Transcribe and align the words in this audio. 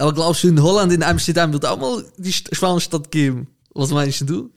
Aber 0.00 0.14
glaubst 0.14 0.42
du, 0.44 0.48
in 0.48 0.62
Holland, 0.62 0.94
in 0.94 1.02
Amsterdam 1.02 1.52
wird 1.52 1.66
auch 1.66 1.76
mal 1.76 2.02
die 2.16 2.32
Schwarmstadt 2.32 3.10
geben? 3.10 3.48
Was 3.74 3.90
meinst 3.90 4.26
du? 4.26 4.50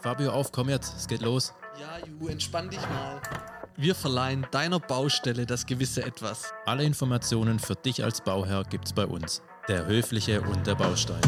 Fabio, 0.00 0.30
auf, 0.30 0.50
komm 0.50 0.70
jetzt, 0.70 0.94
es 0.96 1.06
geht 1.06 1.20
los. 1.20 1.52
Ja, 1.78 1.98
Ju, 2.06 2.28
entspann 2.28 2.70
dich 2.70 2.80
mal. 2.80 3.20
Wir 3.76 3.94
verleihen 3.94 4.46
deiner 4.52 4.80
Baustelle 4.80 5.44
das 5.44 5.66
gewisse 5.66 6.02
Etwas. 6.02 6.54
Alle 6.64 6.84
Informationen 6.84 7.58
für 7.58 7.74
dich 7.74 8.02
als 8.02 8.22
Bauherr 8.22 8.64
gibt's 8.64 8.94
bei 8.94 9.04
uns. 9.04 9.42
Der 9.68 9.84
Höfliche 9.84 10.40
und 10.40 10.66
der 10.66 10.76
Baustein. 10.76 11.20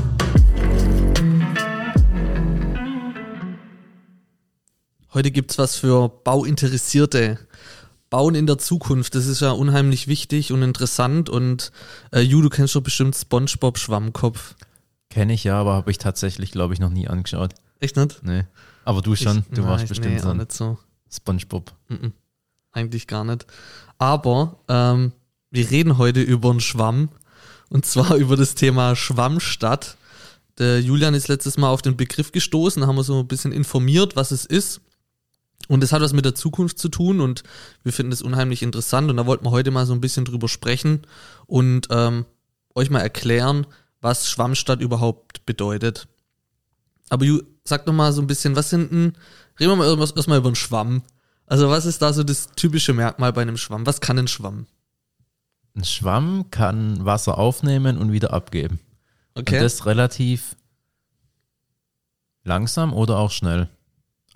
Heute 5.13 5.31
gibt's 5.31 5.59
was 5.59 5.77
für 5.77 6.09
Bauinteressierte. 6.09 7.39
Bauen 8.11 8.35
in 8.35 8.47
der 8.47 8.59
Zukunft, 8.59 9.15
das 9.15 9.27
ist 9.27 9.41
ja 9.41 9.51
unheimlich 9.51 10.09
wichtig 10.09 10.53
und 10.53 10.63
interessant. 10.63 11.29
Und 11.29 11.73
äh, 12.13 12.21
Ju, 12.21 12.41
du 12.41 12.49
kennst 12.49 12.75
doch 12.75 12.81
bestimmt 12.83 13.15
SpongeBob 13.17 13.79
Schwammkopf. 13.79 14.55
Kenne 15.11 15.33
ich 15.35 15.45
ja, 15.45 15.59
aber 15.61 15.75
habe 15.75 15.91
ich 15.91 15.99
tatsächlich, 15.99 16.51
glaube 16.51 16.75
ich, 16.75 16.81
noch 16.81 16.91
nie 16.91 17.09
angeschaut. 17.09 17.55
Echt 17.81 17.97
nicht? 17.97 18.23
Nee. 18.23 18.45
Aber 18.85 19.03
du 19.03 19.15
schon, 19.17 19.39
Ich- 19.39 19.55
du 19.55 19.61
Nein, 19.63 19.71
warst 19.71 19.85
ich- 19.85 19.89
bestimmt 19.91 20.15
nee, 20.15 20.21
so 20.21 20.35
nicht 20.35 20.53
so. 20.53 20.79
Spongebob. 21.11 21.73
Mhm. 21.89 22.13
Eigentlich 22.73 23.07
gar 23.07 23.25
nicht. 23.25 23.47
Aber 23.99 24.59
ähm, 24.69 25.13
wir 25.51 25.71
reden 25.71 25.99
heute 25.99 26.21
über 26.21 26.51
einen 26.51 26.61
Schwamm. 26.61 27.09
Und 27.71 27.85
zwar 27.87 28.15
über 28.17 28.37
das 28.37 28.55
Thema 28.55 28.97
Schwammstadt. 28.97 29.97
Der 30.59 30.81
Julian 30.81 31.15
ist 31.15 31.29
letztes 31.29 31.57
Mal 31.57 31.69
auf 31.71 31.83
den 31.83 31.97
Begriff 31.97 32.33
gestoßen, 32.33 32.87
haben 32.87 32.97
wir 32.97 33.05
so 33.05 33.21
ein 33.21 33.29
bisschen 33.29 33.53
informiert, 33.53 34.17
was 34.17 34.31
es 34.33 34.45
ist. 34.45 34.81
Und 35.69 35.85
es 35.85 35.93
hat 35.93 36.01
was 36.01 36.15
mit 36.15 36.25
der 36.25 36.35
Zukunft 36.35 36.79
zu 36.79 36.89
tun 36.89 37.21
und 37.21 37.43
wir 37.85 37.93
finden 37.93 38.13
es 38.13 38.23
unheimlich 38.23 38.63
interessant. 38.63 39.11
Und 39.11 39.19
da 39.19 39.27
wollten 39.27 39.45
wir 39.45 39.51
heute 39.51 39.71
mal 39.71 39.87
so 39.87 39.93
ein 39.93 40.01
bisschen 40.01 40.25
drüber 40.25 40.49
sprechen 40.49 41.07
und 41.47 41.89
ähm, 41.91 42.25
euch 42.75 42.91
mal 42.91 43.01
erklären, 43.01 43.67
was 44.01 44.31
Schwammstadt 44.31 44.81
überhaupt 44.81 45.45
bedeutet. 45.45 46.09
Aber 47.11 47.25
Ju, 47.25 47.43
sag 47.65 47.87
doch 47.87 47.93
mal 47.93 48.13
so 48.13 48.23
ein 48.23 48.27
bisschen, 48.27 48.57
was 48.57 48.71
sind 48.71 48.91
denn, 48.91 49.13
reden 49.61 49.71
wir 49.73 49.77
mal 49.77 49.99
erstmal 49.99 50.39
über 50.39 50.49
einen 50.49 50.57
Schwamm. 50.57 51.03
Also 51.47 51.69
was 51.69 51.87
ist 51.87 52.03
da 52.03 52.13
so 52.13 52.25
das 52.25 52.49
typische 52.57 52.93
Merkmal 52.93 53.33
bei 53.33 53.43
einem 53.43 53.57
Schwamm? 53.57 53.87
Was 53.87 54.01
kann 54.01 54.19
ein 54.19 54.29
Schwamm? 54.29 54.67
Ein 55.75 55.85
Schwamm 55.85 56.51
kann 56.51 57.05
Wasser 57.05 57.39
aufnehmen 57.39 57.99
und 57.99 58.13
wieder 58.13 58.33
abgeben. 58.33 58.81
Und 59.35 59.51
das 59.53 59.87
relativ 59.87 60.57
langsam 62.43 62.93
oder 62.93 63.19
auch 63.19 63.31
schnell. 63.31 63.69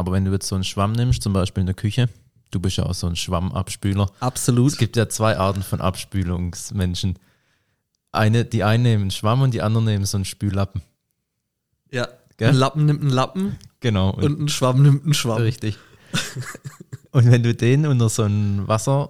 Aber 0.03 0.11
wenn 0.11 0.25
du 0.25 0.33
jetzt 0.33 0.49
so 0.49 0.57
einen 0.57 0.65
Schwamm 0.65 0.91
nimmst, 0.93 1.23
zum 1.23 1.33
Beispiel 1.33 1.61
in 1.61 1.67
der 1.67 1.77
Küche, 1.77 2.09
du 2.51 2.59
bist 2.59 2.77
ja 2.77 2.87
auch 2.87 2.95
so 2.95 3.07
ein 3.07 3.15
Schwammabspüler. 3.15 4.11
Absolut. 4.19 4.73
Es 4.73 4.77
gibt 4.79 4.97
ja 4.97 5.09
zwei 5.09 5.37
Arten 5.39 5.63
von 5.63 5.81
Abspülungsmenschen. 5.81 7.21
Eine, 8.11 8.45
die 8.45 8.65
einen 8.65 8.83
nehmen 8.83 9.03
einen 9.03 9.11
Schwamm 9.13 9.43
und 9.43 9.55
die 9.55 9.63
anderen 9.63 9.85
nehmen 9.87 10.05
so 10.05 10.17
einen 10.19 10.25
Spüllappen. 10.25 10.83
Ja. 11.93 12.09
Gell? 12.37 12.49
Ein 12.49 12.57
Lappen 12.57 12.85
nimmt 12.87 13.01
einen 13.03 13.11
Lappen 13.11 13.57
Genau. 13.79 14.11
und 14.11 14.41
ein 14.41 14.49
Schwamm 14.49 14.83
nimmt 14.83 15.05
einen 15.05 15.15
Schwamm. 15.15 15.41
Richtig. 15.41 15.79
und 17.13 17.31
wenn 17.31 17.45
du 17.45 17.55
den 17.55 17.87
unter 17.87 18.09
so 18.09 18.25
einen 18.25 18.67
Wasserhahn 18.67 19.09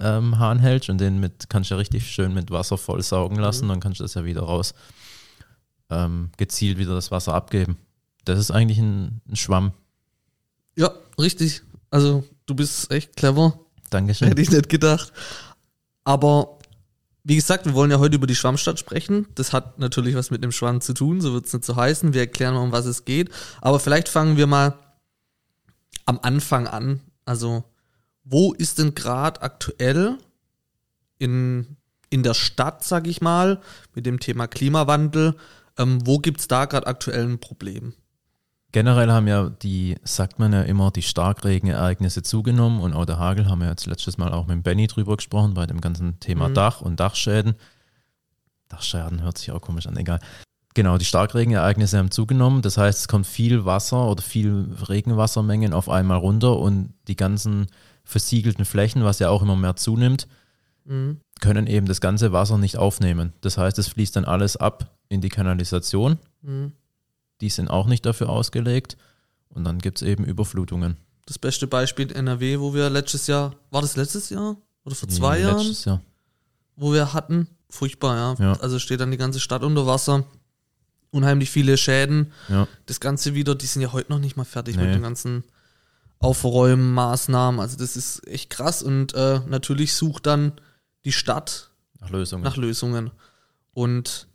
ähm, 0.00 0.58
hältst 0.60 0.88
und 0.88 0.98
den 1.02 1.20
mit, 1.20 1.50
kannst 1.50 1.68
du 1.70 1.74
ja 1.74 1.78
richtig 1.78 2.10
schön 2.10 2.32
mit 2.32 2.50
Wasser 2.50 2.78
vollsaugen 2.78 3.38
lassen, 3.38 3.66
Mhm. 3.66 3.68
dann 3.68 3.80
kannst 3.80 4.00
du 4.00 4.04
das 4.04 4.14
ja 4.14 4.24
wieder 4.24 4.42
raus 4.42 4.72
ähm, 5.90 6.30
gezielt 6.38 6.78
wieder 6.78 6.94
das 6.94 7.10
Wasser 7.10 7.34
abgeben. 7.34 7.76
Das 8.24 8.38
ist 8.38 8.50
eigentlich 8.50 8.78
ein, 8.78 9.20
ein 9.28 9.36
Schwamm. 9.36 9.72
Ja, 10.76 10.92
richtig. 11.18 11.62
Also 11.90 12.24
du 12.46 12.54
bist 12.54 12.90
echt 12.90 13.16
clever. 13.16 13.58
Dankeschön. 13.90 14.28
Hätte 14.28 14.42
ich 14.42 14.50
nicht 14.50 14.68
gedacht. 14.68 15.12
Aber 16.04 16.58
wie 17.22 17.36
gesagt, 17.36 17.64
wir 17.64 17.74
wollen 17.74 17.90
ja 17.90 17.98
heute 17.98 18.16
über 18.16 18.26
die 18.26 18.34
Schwammstadt 18.34 18.78
sprechen. 18.78 19.26
Das 19.34 19.52
hat 19.52 19.78
natürlich 19.78 20.14
was 20.14 20.30
mit 20.30 20.44
dem 20.44 20.52
Schwamm 20.52 20.82
zu 20.82 20.92
tun, 20.92 21.22
so 21.22 21.32
wird 21.32 21.46
es 21.46 21.52
nicht 21.52 21.64
so 21.64 21.74
heißen. 21.74 22.12
Wir 22.12 22.20
erklären 22.22 22.54
mal, 22.54 22.60
um 22.60 22.72
was 22.72 22.84
es 22.84 23.06
geht. 23.06 23.30
Aber 23.62 23.80
vielleicht 23.80 24.08
fangen 24.08 24.36
wir 24.36 24.46
mal 24.46 24.78
am 26.04 26.18
Anfang 26.20 26.66
an. 26.66 27.00
Also, 27.24 27.64
wo 28.24 28.52
ist 28.52 28.78
denn 28.78 28.94
gerade 28.94 29.40
aktuell 29.40 30.18
in, 31.18 31.76
in 32.10 32.22
der 32.22 32.34
Stadt, 32.34 32.84
sag 32.84 33.06
ich 33.06 33.22
mal, 33.22 33.60
mit 33.94 34.04
dem 34.04 34.20
Thema 34.20 34.46
Klimawandel, 34.46 35.36
ähm, 35.78 36.06
wo 36.06 36.18
gibt 36.18 36.40
es 36.40 36.48
da 36.48 36.66
gerade 36.66 36.86
aktuell 36.86 37.24
ein 37.24 37.38
Problem? 37.38 37.94
Generell 38.74 39.12
haben 39.12 39.28
ja 39.28 39.50
die, 39.50 39.94
sagt 40.02 40.40
man 40.40 40.52
ja 40.52 40.62
immer, 40.62 40.90
die 40.90 41.02
Starkregenereignisse 41.02 42.24
zugenommen 42.24 42.80
und 42.80 42.92
auch 42.92 43.04
der 43.04 43.20
Hagel, 43.20 43.46
haben 43.46 43.60
wir 43.60 43.68
jetzt 43.68 43.86
letztes 43.86 44.18
Mal 44.18 44.32
auch 44.32 44.48
mit 44.48 44.64
Benny 44.64 44.88
drüber 44.88 45.16
gesprochen, 45.16 45.54
bei 45.54 45.64
dem 45.64 45.80
ganzen 45.80 46.18
Thema 46.18 46.48
Mhm. 46.48 46.54
Dach 46.54 46.80
und 46.80 46.98
Dachschäden. 46.98 47.54
Dachschäden 48.68 49.22
hört 49.22 49.38
sich 49.38 49.52
auch 49.52 49.60
komisch 49.60 49.86
an, 49.86 49.96
egal. 49.96 50.18
Genau, 50.74 50.98
die 50.98 51.04
Starkregenereignisse 51.04 51.98
haben 51.98 52.10
zugenommen, 52.10 52.62
das 52.62 52.76
heißt, 52.76 52.98
es 52.98 53.06
kommt 53.06 53.28
viel 53.28 53.64
Wasser 53.64 54.08
oder 54.10 54.24
viel 54.24 54.66
Regenwassermengen 54.88 55.72
auf 55.72 55.88
einmal 55.88 56.18
runter 56.18 56.58
und 56.58 56.94
die 57.06 57.14
ganzen 57.14 57.68
versiegelten 58.02 58.64
Flächen, 58.64 59.04
was 59.04 59.20
ja 59.20 59.28
auch 59.28 59.42
immer 59.42 59.54
mehr 59.54 59.76
zunimmt, 59.76 60.26
Mhm. 60.84 61.20
können 61.40 61.68
eben 61.68 61.86
das 61.86 62.00
ganze 62.00 62.32
Wasser 62.32 62.58
nicht 62.58 62.76
aufnehmen. 62.76 63.34
Das 63.40 63.56
heißt, 63.56 63.78
es 63.78 63.86
fließt 63.86 64.16
dann 64.16 64.24
alles 64.24 64.56
ab 64.56 64.96
in 65.08 65.20
die 65.20 65.28
Kanalisation 65.28 66.18
Mhm. 66.42 66.72
Die 67.44 67.50
sind 67.50 67.68
auch 67.68 67.86
nicht 67.86 68.06
dafür 68.06 68.30
ausgelegt. 68.30 68.96
Und 69.50 69.64
dann 69.64 69.78
gibt 69.78 70.00
es 70.00 70.08
eben 70.08 70.24
Überflutungen. 70.24 70.96
Das 71.26 71.38
beste 71.38 71.66
Beispiel 71.66 72.10
in 72.10 72.16
NRW, 72.16 72.58
wo 72.58 72.72
wir 72.72 72.88
letztes 72.88 73.26
Jahr, 73.26 73.54
war 73.70 73.82
das 73.82 73.96
letztes 73.96 74.30
Jahr? 74.30 74.56
Oder 74.86 74.94
vor 74.94 75.08
zwei 75.10 75.38
Ja, 75.40 75.48
Jahren? 75.48 75.58
Letztes 75.58 75.84
Jahr. 75.84 76.00
wo 76.76 76.92
wir 76.94 77.12
hatten. 77.12 77.48
Furchtbar, 77.68 78.16
ja. 78.38 78.44
Ja. 78.44 78.52
Also 78.60 78.78
steht 78.78 79.00
dann 79.00 79.10
die 79.10 79.16
ganze 79.18 79.40
Stadt 79.40 79.62
unter 79.62 79.86
Wasser. 79.86 80.24
Unheimlich 81.10 81.50
viele 81.50 81.76
Schäden. 81.76 82.32
Ja. 82.48 82.66
Das 82.86 82.98
Ganze 82.98 83.34
wieder, 83.34 83.54
die 83.54 83.66
sind 83.66 83.82
ja 83.82 83.92
heute 83.92 84.10
noch 84.10 84.18
nicht 84.20 84.36
mal 84.38 84.44
fertig 84.44 84.76
Nee. 84.76 84.86
mit 84.86 84.94
den 84.94 85.02
ganzen 85.02 85.44
Aufräumen-Maßnahmen. 86.20 87.60
Also 87.60 87.76
das 87.76 87.96
ist 87.96 88.26
echt 88.26 88.50
krass. 88.50 88.82
Und 88.82 89.12
äh, 89.14 89.40
natürlich 89.46 89.94
sucht 89.94 90.26
dann 90.26 90.52
die 91.04 91.12
Stadt 91.12 91.70
Nach 92.00 92.10
Lösungen. 92.10 92.42
nach 92.42 92.56
Lösungen. 92.56 93.10
Und 93.74 94.28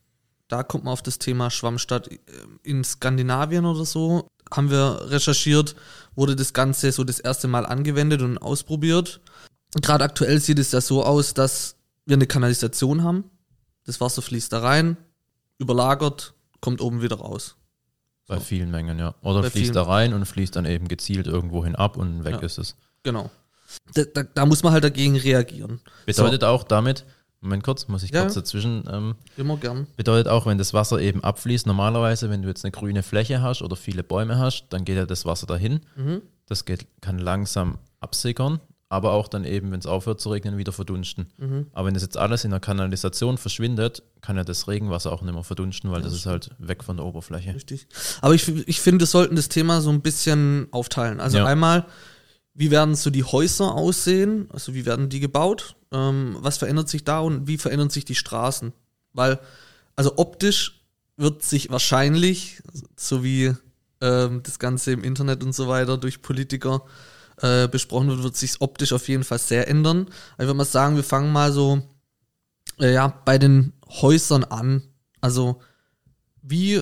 da 0.49 0.63
kommt 0.63 0.83
man 0.83 0.91
auf 0.93 1.01
das 1.01 1.19
Thema 1.19 1.49
Schwammstadt. 1.49 2.09
In 2.63 2.83
Skandinavien 2.83 3.65
oder 3.65 3.85
so 3.85 4.27
haben 4.51 4.69
wir 4.69 4.99
recherchiert, 5.09 5.75
wurde 6.15 6.35
das 6.35 6.53
Ganze 6.53 6.91
so 6.91 7.03
das 7.03 7.19
erste 7.19 7.47
Mal 7.47 7.65
angewendet 7.65 8.21
und 8.21 8.37
ausprobiert. 8.39 9.21
Gerade 9.81 10.03
aktuell 10.03 10.39
sieht 10.41 10.59
es 10.59 10.71
ja 10.71 10.81
so 10.81 11.03
aus, 11.05 11.33
dass 11.35 11.75
wir 12.05 12.15
eine 12.15 12.25
Kanalisation 12.27 13.03
haben. 13.03 13.23
Das 13.85 14.01
Wasser 14.01 14.21
fließt 14.23 14.51
da 14.51 14.59
rein, 14.59 14.97
überlagert, 15.59 16.33
kommt 16.61 16.81
oben 16.81 17.01
wieder 17.01 17.17
raus. 17.17 17.55
Bei 18.27 18.35
So. 18.37 18.41
vielen 18.41 18.71
Mengen, 18.71 18.97
ja. 18.99 19.15
Oder 19.21 19.41
Bei 19.41 19.49
fließt 19.49 19.75
da 19.75 19.83
rein 19.83 20.13
und 20.13 20.25
fließt 20.25 20.55
dann 20.55 20.65
eben 20.65 20.87
gezielt 20.87 21.27
irgendwohin 21.27 21.75
ab 21.75 21.97
und 21.97 22.23
weg 22.23 22.35
Ja. 22.35 22.39
ist 22.39 22.57
es. 22.57 22.75
Genau. 23.03 23.29
Da, 23.93 24.03
da, 24.03 24.23
da 24.23 24.45
muss 24.47 24.63
man 24.63 24.73
halt 24.73 24.83
dagegen 24.83 25.15
reagieren. 25.15 25.79
Bedeutet 26.07 26.43
auch 26.43 26.63
damit, 26.63 27.05
Moment 27.41 27.63
kurz, 27.63 27.87
muss 27.87 28.03
ich 28.03 28.11
Ja. 28.11 28.21
kurz 28.21 28.33
dazwischen, 28.33 28.83
ähm, 28.91 29.15
Immer 29.37 29.57
gern. 29.57 29.87
bedeutet 29.95 30.27
auch, 30.27 30.45
wenn 30.45 30.57
das 30.57 30.73
Wasser 30.73 30.99
eben 30.99 31.23
abfließt, 31.23 31.67
normalerweise, 31.67 32.29
wenn 32.29 32.41
du 32.41 32.49
jetzt 32.49 32.65
eine 32.65 32.71
grüne 32.71 33.01
Fläche 33.03 33.41
hast 33.41 33.61
oder 33.61 33.75
viele 33.75 34.03
Bäume 34.03 34.37
hast, 34.37 34.65
dann 34.71 34.83
geht 34.85 34.97
ja 34.97 35.05
das 35.05 35.25
Wasser 35.25 35.47
dahin. 35.47 35.79
Mhm. 35.95 36.21
Das 36.47 36.65
geht, 36.65 36.85
kann 37.01 37.17
langsam 37.19 37.77
absickern, 38.01 38.59
aber 38.89 39.11
auch 39.13 39.27
dann 39.27 39.45
eben, 39.45 39.71
wenn 39.71 39.79
es 39.79 39.85
aufhört 39.85 40.19
zu 40.19 40.31
regnen, 40.31 40.57
wieder 40.57 40.71
verdunsten. 40.71 41.27
Mhm. 41.37 41.67
Aber 41.73 41.87
wenn 41.87 41.93
das 41.93 42.03
jetzt 42.03 42.17
alles 42.17 42.43
in 42.43 42.51
der 42.51 42.59
Kanalisation 42.59 43.37
verschwindet, 43.37 44.03
kann 44.21 44.35
ja 44.35 44.43
das 44.43 44.67
Regenwasser 44.67 45.11
auch 45.13 45.21
nicht 45.21 45.33
mehr 45.33 45.43
verdunsten, 45.43 45.91
weil 45.91 46.01
das 46.01 46.11
ist 46.13 46.25
halt 46.25 46.49
weg 46.57 46.83
von 46.83 46.97
der 46.97 47.05
Oberfläche. 47.05 47.53
Richtig. 47.55 47.87
Aber 48.21 48.33
ich, 48.33 48.47
ich 48.67 48.81
finde, 48.81 49.01
wir 49.03 49.07
sollten 49.07 49.35
das 49.35 49.47
Thema 49.47 49.79
so 49.81 49.91
ein 49.91 50.01
bisschen 50.01 50.67
aufteilen. 50.71 51.19
Also 51.21 51.37
Ja. 51.37 51.45
einmal, 51.45 51.85
wie 52.53 52.71
werden 52.71 52.95
so 52.95 53.09
die 53.09 53.23
Häuser 53.23 53.75
aussehen? 53.75 54.49
Also 54.51 54.73
wie 54.73 54.85
werden 54.85 55.09
die 55.09 55.19
gebaut? 55.19 55.75
Ähm, 55.91 56.37
was 56.39 56.57
verändert 56.57 56.89
sich 56.89 57.03
da 57.03 57.19
und 57.19 57.47
wie 57.47 57.57
verändern 57.57 57.89
sich 57.89 58.05
die 58.05 58.15
Straßen? 58.15 58.73
Weil, 59.13 59.39
also 59.95 60.17
optisch 60.17 60.83
wird 61.17 61.43
sich 61.43 61.69
wahrscheinlich, 61.69 62.61
so 62.95 63.23
wie 63.23 63.53
ähm, 64.01 64.41
das 64.43 64.59
Ganze 64.59 64.91
im 64.91 65.03
Internet 65.03 65.43
und 65.43 65.53
so 65.53 65.67
weiter 65.67 65.97
durch 65.97 66.21
Politiker 66.21 66.83
äh, 67.41 67.67
besprochen 67.67 68.09
wird, 68.09 68.23
wird 68.23 68.35
sich 68.35 68.61
optisch 68.61 68.93
auf 68.93 69.07
jeden 69.07 69.23
Fall 69.23 69.39
sehr 69.39 69.67
ändern. 69.67 70.07
Ich 70.33 70.39
würde 70.39 70.53
mal 70.53 70.65
sagen, 70.65 70.95
wir 70.95 71.03
fangen 71.03 71.31
mal 71.31 71.51
so 71.51 71.81
äh, 72.79 72.93
ja, 72.93 73.07
bei 73.25 73.37
den 73.37 73.73
Häusern 73.87 74.43
an. 74.43 74.83
Also 75.21 75.61
wie 76.41 76.81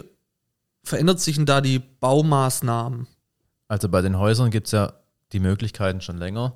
verändert 0.84 1.20
sich 1.20 1.36
denn 1.36 1.46
da 1.46 1.62
die 1.62 1.80
Baumaßnahmen? 1.80 3.08
Also 3.68 3.90
bei 3.90 4.02
den 4.02 4.18
Häusern 4.18 4.50
gibt 4.50 4.68
es 4.68 4.72
ja 4.72 4.94
die 5.34 5.40
Möglichkeiten 5.40 6.02
schon 6.02 6.18
länger, 6.18 6.56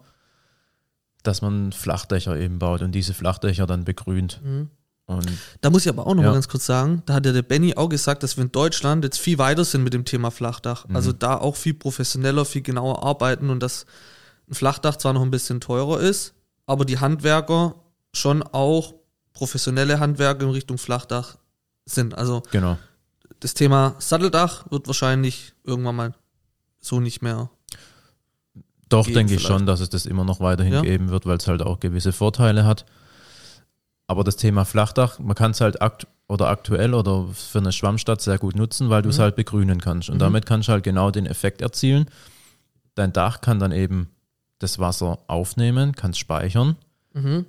dass 1.24 1.42
man 1.42 1.72
Flachdächer 1.72 2.38
eben 2.38 2.60
baut 2.60 2.82
und 2.82 2.94
diese 2.94 3.14
Flachdächer 3.14 3.68
dann 3.68 3.84
begrünt. 3.86 4.42
Und 5.06 5.28
Da 5.62 5.70
muss 5.70 5.84
ich 5.86 5.90
aber 5.90 6.08
auch 6.08 6.16
noch 6.16 6.24
Ja. 6.24 6.30
mal 6.30 6.34
ganz 6.36 6.48
kurz 6.48 6.66
sagen, 6.66 7.04
da 7.06 7.16
hat 7.16 7.26
ja 7.26 7.32
der 7.34 7.42
Benny 7.42 7.76
auch 7.76 7.90
gesagt, 7.90 8.24
dass 8.24 8.38
wir 8.38 8.44
in 8.44 8.52
Deutschland 8.52 9.04
jetzt 9.04 9.20
viel 9.20 9.38
weiter 9.38 9.66
sind 9.66 9.84
mit 9.84 9.94
dem 9.94 10.06
Thema 10.06 10.32
Flachdach. 10.32 10.88
Mhm. 10.88 10.96
Also 10.96 11.12
da 11.12 11.38
auch 11.38 11.56
viel 11.56 11.74
professioneller, 11.74 12.46
viel 12.46 12.62
genauer 12.62 13.04
arbeiten 13.04 13.50
und 13.50 13.60
dass 13.62 13.86
ein 14.50 14.54
Flachdach 14.54 14.96
zwar 14.98 15.14
noch 15.14 15.22
ein 15.22 15.32
bisschen 15.32 15.60
teurer 15.62 16.00
ist, 16.00 16.34
aber 16.66 16.86
die 16.86 17.00
Handwerker 17.00 17.76
schon 18.14 18.42
auch 18.44 18.96
professionelle 19.34 20.00
Handwerke 20.00 20.46
in 20.46 20.52
Richtung 20.52 20.78
Flachdach 20.78 21.38
sind. 21.86 22.18
Also 22.18 22.42
Genau. 22.52 22.78
das 23.40 23.54
Thema 23.54 23.96
Satteldach 24.00 24.70
wird 24.72 24.88
wahrscheinlich 24.88 25.54
irgendwann 25.64 25.96
mal 25.96 26.14
so 26.80 27.00
nicht 27.00 27.22
mehr. 27.22 27.50
Doch, 28.92 29.06
denke 29.06 29.34
ich 29.34 29.42
vielleicht. 29.42 29.48
schon, 29.48 29.66
dass 29.66 29.80
es 29.80 29.90
das 29.90 30.06
immer 30.06 30.24
noch 30.24 30.40
weiterhin 30.40 30.74
Ja. 30.74 30.82
geben 30.82 31.10
wird, 31.10 31.26
weil 31.26 31.38
es 31.38 31.48
halt 31.48 31.62
auch 31.62 31.80
gewisse 31.80 32.12
Vorteile 32.14 32.66
hat. 32.66 32.86
Aber 34.08 34.24
das 34.24 34.36
Thema 34.36 34.66
Flachdach, 34.66 35.20
man 35.20 35.36
kann 35.36 35.52
es 35.52 35.62
halt 35.62 35.82
akt 35.82 36.08
oder 36.28 36.50
aktuell 36.50 36.94
oder 36.94 37.28
für 37.34 37.60
eine 37.60 37.72
Schwammstadt 37.72 38.22
sehr 38.22 38.38
gut 38.38 38.56
nutzen, 38.56 38.90
weil 38.90 39.02
du 39.02 39.10
es 39.10 39.18
Mhm. 39.18 39.22
halt 39.24 39.36
begrünen 39.36 39.80
kannst. 39.82 40.10
Und 40.10 40.16
Mhm. 40.16 40.20
damit 40.20 40.46
kannst 40.46 40.68
du 40.68 40.74
halt 40.74 40.84
genau 40.84 41.12
den 41.12 41.26
Effekt 41.26 41.62
erzielen. 41.62 42.06
Dein 42.96 43.14
Dach 43.14 43.42
kann 43.42 43.60
dann 43.60 43.72
eben 43.72 44.10
das 44.60 44.80
Wasser 44.80 45.20
aufnehmen, 45.28 45.96
kannst 45.96 46.20
speichern 46.20 46.76
Mhm. 47.14 47.46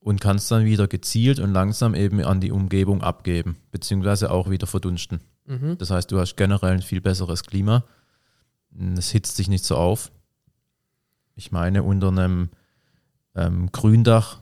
und 0.00 0.20
kannst 0.20 0.50
dann 0.50 0.64
wieder 0.64 0.88
gezielt 0.88 1.38
und 1.40 1.52
langsam 1.52 1.94
eben 1.94 2.22
an 2.24 2.40
die 2.40 2.52
Umgebung 2.52 3.02
abgeben, 3.02 3.56
beziehungsweise 3.70 4.30
auch 4.30 4.48
wieder 4.50 4.66
verdunsten. 4.66 5.20
Mhm. 5.46 5.76
Das 5.78 5.90
heißt, 5.90 6.10
du 6.10 6.18
hast 6.18 6.36
generell 6.36 6.72
ein 6.72 6.82
viel 6.82 7.00
besseres 7.00 7.42
Klima. 7.44 7.84
Es 8.96 9.10
hitzt 9.10 9.36
sich 9.36 9.48
nicht 9.48 9.64
so 9.64 9.76
auf. 9.76 10.10
Ich 11.38 11.52
meine, 11.52 11.84
unter 11.84 12.08
einem 12.08 12.50
ähm, 13.36 13.70
Gründach 13.70 14.40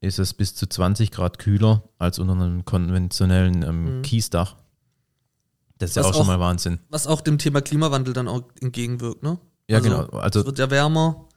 ist 0.00 0.18
es 0.18 0.32
bis 0.32 0.54
zu 0.54 0.66
20 0.66 1.10
Grad 1.10 1.38
kühler 1.38 1.82
als 1.98 2.18
unter 2.18 2.32
einem 2.32 2.64
konventionellen 2.64 3.62
ähm, 3.62 3.98
Mhm. 3.98 4.02
Kiesdach. 4.02 4.56
Das 5.78 5.90
ist 5.90 5.96
ja 5.96 6.02
Was 6.02 6.08
auch 6.10 6.14
schon 6.14 6.22
auch- 6.22 6.26
mal 6.28 6.40
Wahnsinn. 6.40 6.78
Was 6.88 7.06
auch 7.06 7.20
dem 7.20 7.36
Thema 7.38 7.60
Klimawandel 7.60 8.14
dann 8.14 8.28
auch 8.28 8.42
entgegenwirkt, 8.60 9.22
ne? 9.22 9.38
Ja, 9.68 9.76
Also, 9.78 9.90
genau. 9.90 10.06
Also 10.18 10.40
Es 10.40 10.46
wird 10.46 10.58
ja 10.58 10.70
wärmer. 10.70 11.28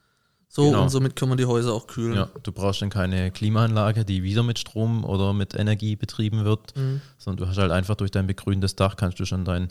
So, 0.47 0.67
Genau. 0.67 0.83
und 0.83 0.89
somit 0.89 1.15
können 1.17 1.31
wir 1.31 1.35
die 1.35 1.45
Häuser 1.45 1.73
auch 1.73 1.87
kühlen. 1.87 2.13
ja, 2.15 2.29
du 2.43 2.51
brauchst 2.53 2.81
dann 2.81 2.89
keine 2.89 3.31
Klimaanlage, 3.31 4.05
die 4.05 4.23
wieder 4.23 4.43
mit 4.43 4.57
Strom 4.59 5.03
oder 5.03 5.33
mit 5.33 5.53
Energie 5.55 5.97
betrieben 5.97 6.45
wird, 6.45 6.73
Mhm. 6.77 7.01
sondern 7.17 7.43
du 7.45 7.49
hast 7.49 7.57
halt 7.57 7.71
einfach 7.71 7.95
durch 7.95 8.11
dein 8.11 8.27
begrüntes 8.27 8.75
Dach 8.77 8.95
kannst 8.95 9.19
du 9.19 9.25
schon 9.25 9.43
dein 9.43 9.67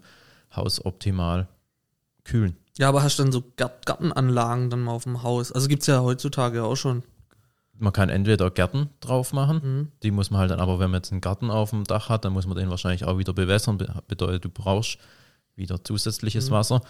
Haus 0.55 0.85
optimal 0.85 1.49
kühlen. 2.25 2.57
Ja, 2.77 2.89
aber 2.89 3.03
hast 3.03 3.19
du 3.19 3.23
dann 3.23 3.33
so 3.33 3.43
Gart- 3.57 3.87
Gartenanlagen 3.87 4.69
dann 4.71 4.81
mal 4.83 4.93
auf 4.93 5.05
dem 5.05 5.23
Haus? 5.23 5.53
Also 5.53 5.69
gibt 5.69 5.83
es 5.83 5.87
ja 5.87 6.03
heutzutage 6.03 6.65
auch 6.65 6.77
schon. 6.77 7.03
Man 7.77 7.93
kann 7.93 8.09
entweder 8.09 8.51
Gärten 8.51 8.91
drauf 9.01 9.33
machen, 9.33 9.61
Mhm. 9.63 9.93
Die 10.03 10.11
muss 10.11 10.31
man 10.31 10.41
halt 10.41 10.51
dann, 10.51 10.61
aber 10.61 10.79
wenn 10.79 10.91
man 10.91 10.99
jetzt 10.99 11.13
einen 11.13 11.21
Garten 11.21 11.51
auf 11.51 11.71
dem 11.71 11.85
Dach 11.85 12.09
hat, 12.09 12.25
dann 12.25 12.33
muss 12.33 12.47
man 12.47 12.57
den 12.57 12.71
wahrscheinlich 12.71 13.05
auch 13.05 13.19
wieder 13.19 13.33
bewässern. 13.33 13.79
Be 13.79 14.03
bedeutet, 14.09 14.45
du 14.45 14.49
brauchst 14.49 14.99
wieder 15.57 15.83
zusätzliches 15.85 16.51
Mhm. 16.51 16.55
Wasser. 16.55 16.81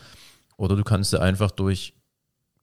Oder 0.57 0.77
du 0.77 0.85
kannst 0.85 1.13
ja 1.13 1.21
einfach 1.21 1.51
durch, 1.51 1.95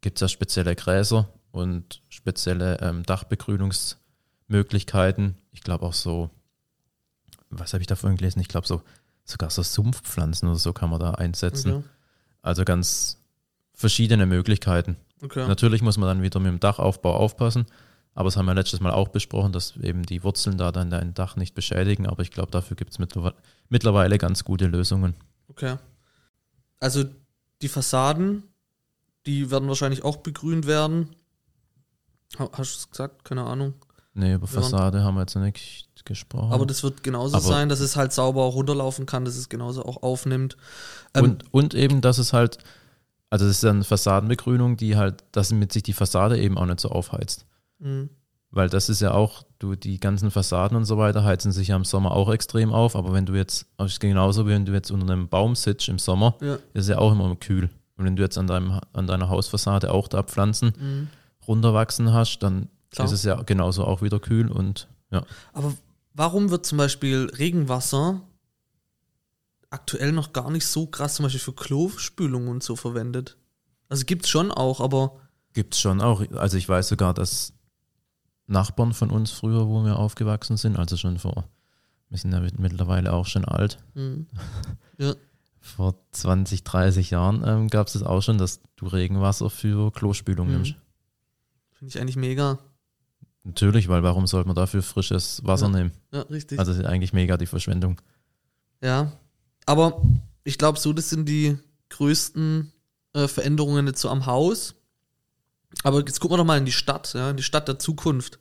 gibt 0.02 0.18
es 0.18 0.22
ja 0.22 0.28
spezielle 0.28 0.76
Gräser 0.76 1.30
und 1.52 2.02
spezielle 2.10 2.80
ähm, 2.80 3.04
Dachbegrünungsmöglichkeiten. 3.04 5.36
Ich 5.52 5.62
glaube 5.62 5.86
auch 5.86 5.94
so, 5.94 6.30
was 7.50 7.74
habe 7.74 7.82
ich 7.82 7.88
da 7.88 7.96
vorhin 7.96 8.18
gelesen? 8.18 8.40
Ich 8.40 8.48
glaube 8.48 8.68
so, 8.68 8.82
sogar 9.26 9.50
so 9.50 9.64
Sumpfpflanzen 9.64 10.48
oder 10.48 10.58
so 10.60 10.74
kann 10.74 10.90
man 10.90 11.00
da 11.00 11.12
einsetzen. 11.12 11.72
Okay. 11.74 11.84
Also 12.42 12.64
ganz 12.66 13.18
verschiedene 13.74 14.26
Möglichkeiten. 14.26 14.98
okay. 15.24 15.48
Natürlich 15.48 15.82
muss 15.82 15.98
man 15.98 16.08
dann 16.08 16.22
wieder 16.22 16.40
mit 16.40 16.52
dem 16.52 16.60
Dachaufbau 16.60 17.16
aufpassen. 17.16 17.66
Aber 18.14 18.26
das 18.28 18.36
haben 18.36 18.46
wir 18.46 18.54
letztes 18.54 18.82
Mal 18.82 18.92
auch 18.92 19.08
besprochen, 19.08 19.54
dass 19.54 19.78
eben 19.78 20.04
die 20.04 20.24
Wurzeln 20.24 20.58
da 20.58 20.72
dann 20.74 20.90
dein 20.90 21.14
Dach 21.14 21.38
nicht 21.38 21.56
beschädigen. 21.56 22.08
Aber 22.08 22.22
ich 22.24 22.32
glaube, 22.32 22.52
dafür 22.52 22.76
gibt 22.76 22.92
es 22.92 23.00
mittlerweile, 23.00 23.36
mittlerweile 23.70 24.18
ganz 24.18 24.44
gute 24.44 24.68
Lösungen. 24.68 25.16
Okay. 25.48 25.78
Also 26.80 27.06
die 27.62 27.70
Fassaden, 27.70 28.44
die 29.26 29.50
werden 29.50 29.70
wahrscheinlich 29.70 30.04
auch 30.04 30.18
begrünt 30.18 30.68
werden. 30.68 31.16
Ha- 32.38 32.50
Hast 32.54 32.74
du 32.76 32.78
es 32.80 32.90
gesagt? 32.92 33.24
Keine 33.24 33.44
Ahnung. 33.44 33.76
Nee, 34.14 34.34
über 34.34 34.48
Fassade 34.48 35.04
haben 35.04 35.16
wir 35.16 35.22
jetzt 35.22 35.36
noch 35.36 35.42
nicht 35.44 35.88
gesprochen. 36.04 36.52
Aber 36.52 36.66
das 36.66 36.84
wird 36.84 37.04
genauso 37.04 37.38
Aber- 37.38 37.46
sein, 37.46 37.70
dass 37.70 37.80
es 37.80 37.96
halt 37.96 38.12
sauber 38.12 38.44
auch 38.44 38.56
runterlaufen 38.56 39.06
kann, 39.06 39.24
dass 39.24 39.38
es 39.38 39.48
genauso 39.50 39.86
auch 39.86 40.04
aufnimmt. 40.04 40.58
Ähm, 41.14 41.24
und, 41.24 41.54
und 41.54 41.74
eben, 41.76 42.02
dass 42.02 42.18
es 42.18 42.34
halt, 42.34 42.58
also 43.30 43.46
das 43.46 43.56
ist 43.56 43.64
dann 43.64 43.84
Fassadenbegrünung, 43.84 44.76
die 44.78 44.98
halt, 44.98 45.24
dass 45.32 45.52
mit 45.54 45.72
sich 45.72 45.84
die 45.84 45.94
Fassade 45.94 46.38
eben 46.40 46.58
auch 46.58 46.66
nicht 46.66 46.82
so 46.82 46.90
aufheizt. 46.90 47.46
mh, 47.80 48.10
Weil 48.50 48.68
das 48.68 48.90
ist 48.90 49.00
ja 49.00 49.14
auch, 49.14 49.44
du, 49.60 49.76
die 49.76 50.00
ganzen 50.00 50.30
Fassaden 50.32 50.76
und 50.76 50.84
so 50.86 50.98
weiter 50.98 51.24
heizen 51.24 51.54
sich 51.54 51.70
ja 51.70 51.78
im 51.78 51.86
Sommer 51.86 52.12
auch 52.12 52.30
extrem 52.34 52.74
auf. 52.74 52.98
Aber 52.98 53.14
wenn 53.14 53.26
du 53.26 53.34
jetzt, 53.36 53.68
ist 53.80 54.00
genauso 54.02 54.46
wie 54.46 54.50
wenn 54.52 54.66
du 54.66 54.74
jetzt 54.74 54.92
unter 54.92 55.14
einem 55.14 55.30
Baum 55.30 55.56
sitzt 55.56 55.88
im 55.88 56.00
Sommer, 56.00 56.36
ja. 56.42 56.58
ist 56.74 56.90
ja 56.90 56.98
auch 56.98 57.14
immer 57.14 57.34
kühl. 57.38 57.70
Und 57.96 58.06
wenn 58.06 58.16
du 58.18 58.24
jetzt 58.24 58.38
an, 58.38 58.48
deinem, 58.48 58.82
an 58.92 59.08
deiner 59.08 59.30
Hausfassade 59.30 59.94
auch 59.94 60.10
da 60.10 60.24
Pflanzen 60.24 60.74
mh. 60.78 61.08
runterwachsen 61.48 62.12
hast, 62.12 62.40
dann 62.40 62.68
Klar. 62.92 63.06
ist 63.06 63.14
es 63.14 63.24
ja 63.24 63.42
genauso 63.44 63.86
auch 63.86 64.02
wieder 64.02 64.20
kühl 64.20 64.52
und 64.52 64.88
ja. 65.12 65.26
Aber 65.54 65.74
warum 66.14 66.50
wird 66.52 66.66
zum 66.66 66.78
Beispiel 66.78 67.30
Regenwasser 67.38 68.22
aktuell 69.70 70.12
noch 70.12 70.34
gar 70.34 70.50
nicht 70.52 70.66
so 70.66 70.88
krass 70.88 71.16
zum 71.16 71.24
Beispiel 71.24 71.40
für 71.42 71.54
Klospülung 71.54 72.48
und 72.48 72.64
so 72.64 72.76
verwendet? 72.76 73.38
Also 73.90 74.06
gibt's 74.06 74.30
schon 74.30 74.52
auch, 74.52 74.80
aber 74.82 75.18
Gibt 75.54 75.74
es 75.74 75.82
schon 75.82 76.00
auch. 76.02 76.22
Also 76.38 76.56
ich 76.58 76.68
weiß 76.70 76.88
sogar, 76.88 77.14
dass 77.14 77.52
Nachbarn 78.48 78.94
von 78.94 79.10
uns 79.10 79.32
früher, 79.32 79.68
wo 79.68 79.84
wir 79.84 79.98
aufgewachsen 80.00 80.56
sind, 80.58 80.78
also 80.78 80.96
schon 80.96 81.20
vor, 81.20 81.44
wir 82.10 82.18
sind 82.18 82.32
ja 82.32 82.40
mit- 82.40 82.58
mittlerweile 82.60 83.12
auch 83.12 83.26
schon 83.26 83.44
alt, 83.46 83.78
mh, 83.96 84.26
vor 85.60 85.96
20, 86.12 86.64
30 86.64 87.12
Jahren 87.12 87.44
ähm, 87.46 87.68
gab 87.68 87.88
es 87.88 87.94
das 87.94 88.04
auch 88.04 88.22
schon, 88.22 88.38
dass 88.38 88.62
du 88.78 88.88
Regenwasser 88.88 89.50
für 89.50 89.92
Klospülung 89.92 90.48
Mhm. 90.48 90.54
nimmst. 90.54 90.76
finde 91.74 91.90
ich 91.94 92.00
eigentlich 92.02 92.16
mega. 92.16 92.58
Natürlich, 93.44 93.88
weil 93.88 94.04
warum 94.04 94.28
sollte 94.28 94.48
man 94.48 94.56
dafür 94.56 94.84
frisches 94.84 95.42
Wasser 95.44 95.68
Ja. 95.68 95.78
nehmen? 95.78 95.92
Ja, 96.12 96.22
richtig. 96.24 96.60
Also 96.60 96.72
das 96.72 96.80
ist 96.82 96.86
eigentlich 96.86 97.14
mega 97.14 97.38
die 97.38 97.48
Verschwendung. 97.48 98.00
Ja, 98.82 99.12
aber 99.66 100.02
ich 100.44 100.58
glaube 100.58 100.80
so, 100.80 100.94
das 100.94 101.10
sind 101.10 101.28
die 101.28 101.58
größten 101.90 102.72
äh, 103.14 103.28
Veränderungen 103.28 103.88
jetzt 103.88 104.02
so 104.02 104.10
am 104.10 104.26
Haus. 104.26 104.76
Aber 105.84 106.00
jetzt 106.00 106.20
gucken 106.20 106.34
wir 106.34 106.38
doch 106.40 106.46
mal 106.46 106.58
in 106.58 106.66
die 106.66 106.72
Stadt, 106.72 107.14
ja, 107.14 107.30
in 107.32 107.38
die 107.38 107.44
Stadt 107.44 107.68
der 107.68 107.80
Zukunft. 107.80 108.40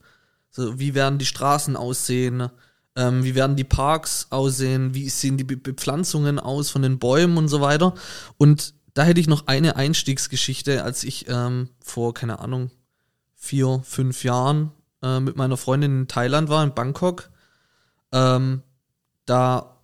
So, 0.51 0.79
wie 0.79 0.95
werden 0.95 1.19
die 1.19 1.27
Straßen 1.27 1.77
aussehen? 1.77 2.49
Ähm, 2.97 3.23
wie 3.25 3.35
werden 3.35 3.57
die 3.57 3.65
Parks 3.65 4.27
aussehen? 4.31 4.95
Wie 4.95 5.09
sehen 5.09 5.37
die 5.39 5.45
Be 5.45 5.57
Bepflanzungen 5.57 6.39
aus 6.39 6.71
von 6.71 6.83
den 6.83 6.99
Bäumen 6.99 7.37
und 7.39 7.49
so 7.49 7.61
weiter? 7.61 7.95
Und 8.37 8.75
da 8.95 9.05
hätte 9.05 9.21
ich 9.21 9.29
noch 9.29 9.47
eine 9.47 9.77
Einstiegsgeschichte, 9.77 10.83
als 10.83 11.05
ich 11.05 11.27
ähm, 11.29 11.69
vor, 11.81 12.13
keine 12.15 12.41
Ahnung, 12.41 12.71
vier, 13.37 13.81
fünf 13.85 14.25
Jahren 14.25 14.73
äh, 15.03 15.21
mit 15.21 15.37
meiner 15.37 15.57
Freundin 15.57 16.03
in 16.03 16.09
Thailand 16.09 16.49
war, 16.49 16.63
in 16.65 16.75
Bangkok. 16.75 17.31
Ähm, 18.13 18.63
da 19.27 19.77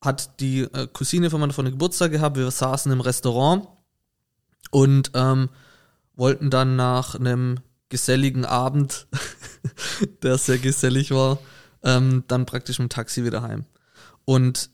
hat 0.00 0.40
die 0.40 0.60
äh, 0.60 0.86
Cousine 0.92 1.30
von 1.30 1.40
meiner 1.40 1.52
Freundin 1.52 1.74
Geburtstag 1.74 2.12
gehabt. 2.12 2.36
Wir 2.36 2.50
saßen 2.50 2.92
im 2.92 3.00
Restaurant 3.00 3.66
und 4.70 5.10
ähm, 5.14 5.48
wollten 6.14 6.50
dann 6.50 6.76
nach 6.76 7.14
einem 7.14 7.60
geselligen 7.88 8.44
Abend, 8.44 9.06
der 10.22 10.38
sehr 10.38 10.58
gesellig 10.58 11.10
war, 11.10 11.38
ähm, 11.82 12.24
dann 12.28 12.46
praktisch 12.46 12.78
mit 12.78 12.90
dem 12.90 12.94
Taxi 12.94 13.24
wieder 13.24 13.42
heim. 13.42 13.64
Und 14.24 14.70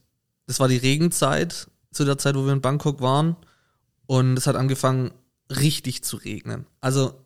das 0.46 0.60
war 0.60 0.68
die 0.68 0.76
Regenzeit, 0.76 1.68
zu 1.92 2.04
der 2.04 2.18
Zeit, 2.18 2.34
wo 2.36 2.44
wir 2.44 2.52
in 2.52 2.60
Bangkok 2.60 3.00
waren. 3.00 3.36
Und 4.06 4.36
es 4.36 4.46
hat 4.46 4.56
angefangen, 4.56 5.12
richtig 5.50 6.02
zu 6.04 6.16
regnen. 6.16 6.66
Also, 6.80 7.24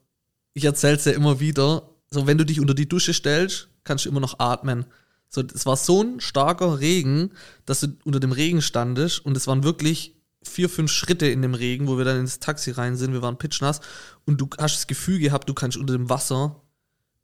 ich 0.54 0.64
erzähle 0.64 0.96
es 0.96 1.04
ja 1.04 1.12
immer 1.12 1.40
wieder, 1.40 1.88
so 2.14 2.26
wenn 2.26 2.38
du 2.38 2.46
dich 2.46 2.60
unter 2.60 2.74
die 2.74 2.88
Dusche 2.88 3.12
stellst, 3.12 3.68
kannst 3.84 4.04
du 4.04 4.08
immer 4.08 4.20
noch 4.20 4.38
atmen. 4.38 4.86
So, 5.28 5.42
es 5.42 5.66
war 5.66 5.76
so 5.76 6.02
ein 6.02 6.20
starker 6.20 6.78
Regen, 6.80 7.32
dass 7.66 7.80
du 7.80 7.88
unter 8.04 8.20
dem 8.20 8.32
Regen 8.32 8.62
standest 8.62 9.24
und 9.26 9.36
es 9.36 9.46
waren 9.46 9.64
wirklich 9.64 10.14
vier, 10.42 10.68
fünf 10.68 10.92
Schritte 10.92 11.26
in 11.26 11.42
dem 11.42 11.54
Regen, 11.54 11.88
wo 11.88 11.98
wir 11.98 12.04
dann 12.04 12.20
ins 12.20 12.38
Taxi 12.38 12.70
rein 12.70 12.96
sind. 12.96 13.12
Wir 13.12 13.22
waren 13.22 13.38
pitchnass 13.38 13.80
und 14.26 14.40
du 14.40 14.48
hast 14.58 14.76
das 14.76 14.86
Gefühl 14.86 15.18
gehabt, 15.18 15.48
du 15.48 15.54
kannst 15.54 15.76
unter 15.76 15.92
dem 15.94 16.08
Wasser 16.08 16.60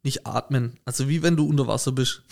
nicht 0.03 0.25
atmen. 0.27 0.79
Also 0.85 1.07
wie 1.07 1.21
wenn 1.23 1.35
du 1.37 1.45
unter 1.47 1.67
Wasser 1.67 1.91
bist. 1.91 2.23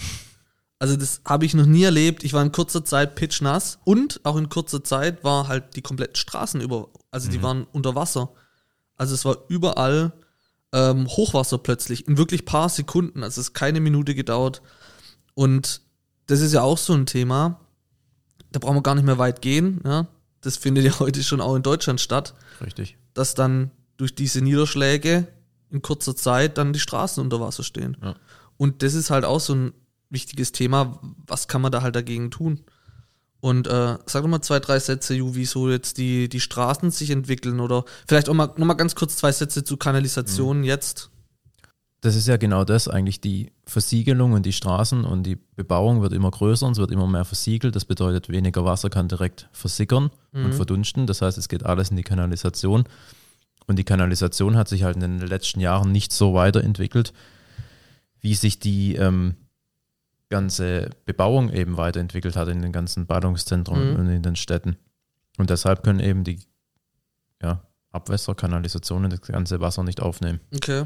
Also 0.79 0.95
das 0.95 1.21
habe 1.25 1.45
ich 1.45 1.53
noch 1.53 1.65
nie 1.65 1.83
erlebt. 1.83 2.23
Ich 2.23 2.33
war 2.33 2.41
in 2.41 2.51
kurzer 2.51 2.83
Zeit 2.85 3.15
pitchnass 3.15 3.79
und 3.83 4.21
auch 4.23 4.37
in 4.37 4.49
kurzer 4.49 4.83
Zeit 4.83 5.23
war 5.23 5.47
halt 5.47 5.75
die 5.75 5.81
kompletten 5.81 6.15
Straßen 6.15 6.61
über, 6.61 6.89
also 7.11 7.29
die 7.29 7.37
Mhm. 7.37 7.43
waren 7.43 7.63
unter 7.71 7.95
Wasser. 7.95 8.33
Also 8.95 9.13
es 9.13 9.25
war 9.25 9.37
überall 9.49 10.13
ähm, 10.73 11.07
Hochwasser 11.07 11.57
plötzlich, 11.57 12.07
in 12.07 12.17
wirklich 12.17 12.45
paar 12.45 12.69
Sekunden. 12.69 13.23
Also 13.23 13.41
es 13.41 13.49
ist 13.49 13.53
keine 13.53 13.79
Minute 13.79 14.15
gedauert. 14.15 14.61
Und 15.33 15.81
das 16.27 16.41
ist 16.41 16.53
ja 16.53 16.61
auch 16.61 16.77
so 16.77 16.93
ein 16.93 17.05
Thema. 17.05 17.59
Da 18.51 18.59
brauchen 18.59 18.75
wir 18.75 18.83
gar 18.83 18.95
nicht 18.95 19.05
mehr 19.05 19.17
weit 19.17 19.41
gehen. 19.41 19.81
Ja? 19.83 20.07
Das 20.41 20.57
findet 20.57 20.85
ja 20.85 20.99
heute 20.99 21.23
schon 21.23 21.41
auch 21.41 21.55
in 21.55 21.63
Deutschland 21.63 22.01
statt, 22.01 22.33
Richtig. 22.61 22.97
dass 23.13 23.33
dann 23.33 23.71
durch 23.97 24.15
diese 24.15 24.41
Niederschläge 24.41 25.27
in 25.71 25.81
kurzer 25.81 26.15
Zeit 26.15 26.57
dann 26.57 26.73
die 26.73 26.79
Straßen 26.79 27.21
unter 27.21 27.39
Wasser 27.39 27.63
stehen. 27.63 27.97
Ja. 28.01 28.15
Und 28.57 28.81
das 28.81 28.93
ist 28.93 29.09
halt 29.09 29.25
auch 29.25 29.39
so 29.39 29.53
ein 29.53 29.73
wichtiges 30.09 30.51
Thema. 30.51 30.99
Was 31.27 31.47
kann 31.47 31.61
man 31.61 31.71
da 31.71 31.81
halt 31.81 31.95
dagegen 31.95 32.31
tun? 32.31 32.61
Und 33.41 33.67
äh, 33.67 33.97
sag 34.05 34.21
doch 34.23 34.27
mal 34.27 34.41
zwei, 34.41 34.59
drei 34.59 34.79
Sätze, 34.79 35.13
Ju, 35.15 35.33
wieso 35.33 35.69
jetzt 35.69 35.97
die, 35.97 36.27
die 36.27 36.39
Straßen 36.41 36.91
sich 36.91 37.09
entwickeln 37.11 37.59
oder 37.61 37.85
vielleicht 38.07 38.27
auch 38.29 38.33
mal 38.33 38.47
nochmal 38.57 38.75
ganz 38.75 38.95
kurz 38.95 39.15
zwei 39.15 39.31
Sätze 39.31 39.63
zu 39.63 39.77
Kanalisation 39.77 40.63
jetzt. 40.63 41.09
das 42.01 42.15
ist 42.15 42.27
ja 42.27 42.37
genau 42.37 42.63
das 42.65 42.87
eigentlich. 42.87 43.21
Die 43.21 43.51
Versiegelung 43.65 44.33
und 44.33 44.45
die 44.45 44.51
Straßen 44.53 45.03
und 45.05 45.23
die 45.23 45.35
Bebauung 45.55 46.01
wird 46.01 46.13
immer 46.13 46.31
größer 46.31 46.65
und 46.65 46.73
es 46.73 46.77
wird 46.79 46.91
immer 46.91 47.07
mehr 47.07 47.23
versiegelt. 47.25 47.75
Das 47.75 47.85
bedeutet, 47.85 48.27
weniger 48.29 48.65
Wasser 48.65 48.89
kann 48.89 49.07
direkt 49.07 49.47
versickern 49.53 50.09
Mhm. 50.33 50.45
und 50.45 50.53
verdunsten. 50.55 51.07
Das 51.07 51.21
heißt, 51.21 51.37
es 51.37 51.47
geht 51.49 51.65
alles 51.65 51.91
in 51.91 51.97
die 51.97 52.03
Kanalisation. 52.03 52.83
Und 53.67 53.77
die 53.77 53.83
Kanalisation 53.83 54.57
hat 54.57 54.67
sich 54.67 54.83
halt 54.83 54.95
in 54.95 55.01
den 55.01 55.19
letzten 55.27 55.59
Jahren 55.59 55.91
nicht 55.91 56.11
so 56.11 56.33
weiterentwickelt, 56.33 57.13
wie 58.19 58.33
sich 58.33 58.59
die 58.59 58.95
ähm, 58.95 59.35
ganze 60.29 60.89
Bebauung 61.05 61.51
eben 61.51 61.77
weiterentwickelt 61.77 62.35
hat 62.35 62.47
in 62.49 62.61
den 62.61 62.71
ganzen 62.71 63.05
Ballungszentren 63.07 63.93
Mhm. 63.93 63.99
und 63.99 64.07
in 64.09 64.21
den 64.23 64.35
Städten. 64.35 64.77
Und 65.37 65.49
deshalb 65.49 65.83
können 65.83 65.99
eben 65.99 66.23
die 66.23 66.39
ja, 67.41 67.63
Abwässerkanalisationen 67.91 69.09
das 69.09 69.21
ganze 69.21 69.59
Wasser 69.59 69.83
nicht 69.83 70.01
aufnehmen. 70.01 70.39
Okay. 70.53 70.85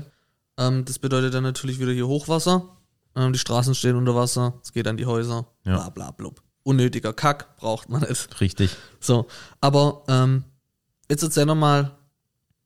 Ähm, 0.57 0.85
das 0.85 1.00
bedeutet 1.00 1.33
dann 1.33 1.43
natürlich 1.43 1.79
wieder 1.79 1.91
hier 1.91 2.07
Hochwasser. 2.07 2.77
Ähm, 3.15 3.33
die 3.33 3.39
Straßen 3.39 3.75
stehen 3.75 3.95
unter 3.95 4.15
Wasser, 4.15 4.59
es 4.63 4.71
geht 4.71 4.88
an 4.88 4.97
die 4.97 5.05
Häuser, 5.05 5.47
Ja. 5.65 5.75
bla 5.75 5.89
bla 5.89 6.12
blub. 6.12 6.41
Unnötiger 6.63 7.12
Kack, 7.13 7.57
braucht 7.57 7.89
man 7.89 8.01
nicht. 8.01 8.39
Richtig. 8.39 8.75
So, 9.00 9.27
aber 9.59 10.03
ähm, 10.07 10.43
jetzt 11.09 11.23
erzähl 11.23 11.45
noch 11.45 11.55
mal, 11.55 11.91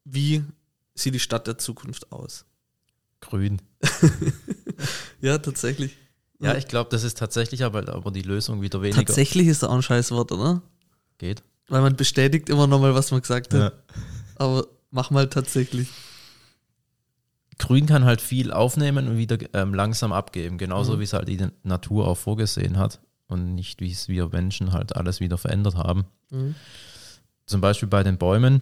wie 0.04 0.44
sieht 0.94 1.16
die 1.16 1.20
Stadt 1.20 1.48
der 1.48 1.58
Zukunft 1.58 2.12
aus? 2.12 2.46
Grün. 3.22 3.62
Ja, 5.22 5.40
tatsächlich. 5.40 5.98
Ja, 6.40 6.56
ich 6.56 6.68
glaube, 6.68 6.90
das 6.92 7.04
ist 7.04 7.18
tatsächlich 7.18 7.64
aber, 7.64 7.88
aber 7.90 8.12
die 8.12 8.22
Lösung 8.22 8.62
wieder 8.62 8.82
weniger 8.82 9.04
Tatsächlich 9.04 9.48
ist 9.48 9.64
da 9.64 9.68
auch 9.68 9.74
ein 9.76 9.82
Scheißwort, 9.82 10.32
oder? 10.32 10.62
geht. 11.18 11.42
Weil 11.68 11.82
man 11.82 11.96
bestätigt 11.96 12.48
immer 12.50 12.68
noch 12.68 12.80
mal, 12.80 12.94
was 12.94 13.10
man 13.12 13.22
gesagt 13.22 13.54
hat. 13.54 13.74
Aber 14.36 14.68
mach 14.92 15.10
mal 15.10 15.28
tatsächlich. 15.30 15.90
Grün 17.58 17.88
kann 17.88 18.06
halt 18.06 18.22
viel 18.22 18.52
aufnehmen 18.52 19.08
und 19.08 19.18
wieder 19.18 19.38
ähm, 19.54 19.74
langsam 19.74 20.14
abgeben, 20.14 20.58
genauso 20.60 20.94
Mhm. 20.96 21.00
wie 21.00 21.04
es 21.06 21.14
halt 21.14 21.28
die 21.28 21.48
Natur 21.64 22.08
auch 22.08 22.16
vorgesehen 22.18 22.78
hat 22.78 23.02
und 23.28 23.56
nicht, 23.56 23.82
wie 23.82 23.92
es 23.92 24.08
wir 24.08 24.28
Menschen 24.30 24.74
halt 24.74 24.96
alles 24.96 25.20
wieder 25.20 25.38
verändert 25.40 25.76
haben. 25.76 26.06
Mhm. 26.30 26.54
Zum 27.48 27.62
Beispiel 27.62 27.90
bei 27.90 28.04
den 28.04 28.18
Bäumen. 28.20 28.62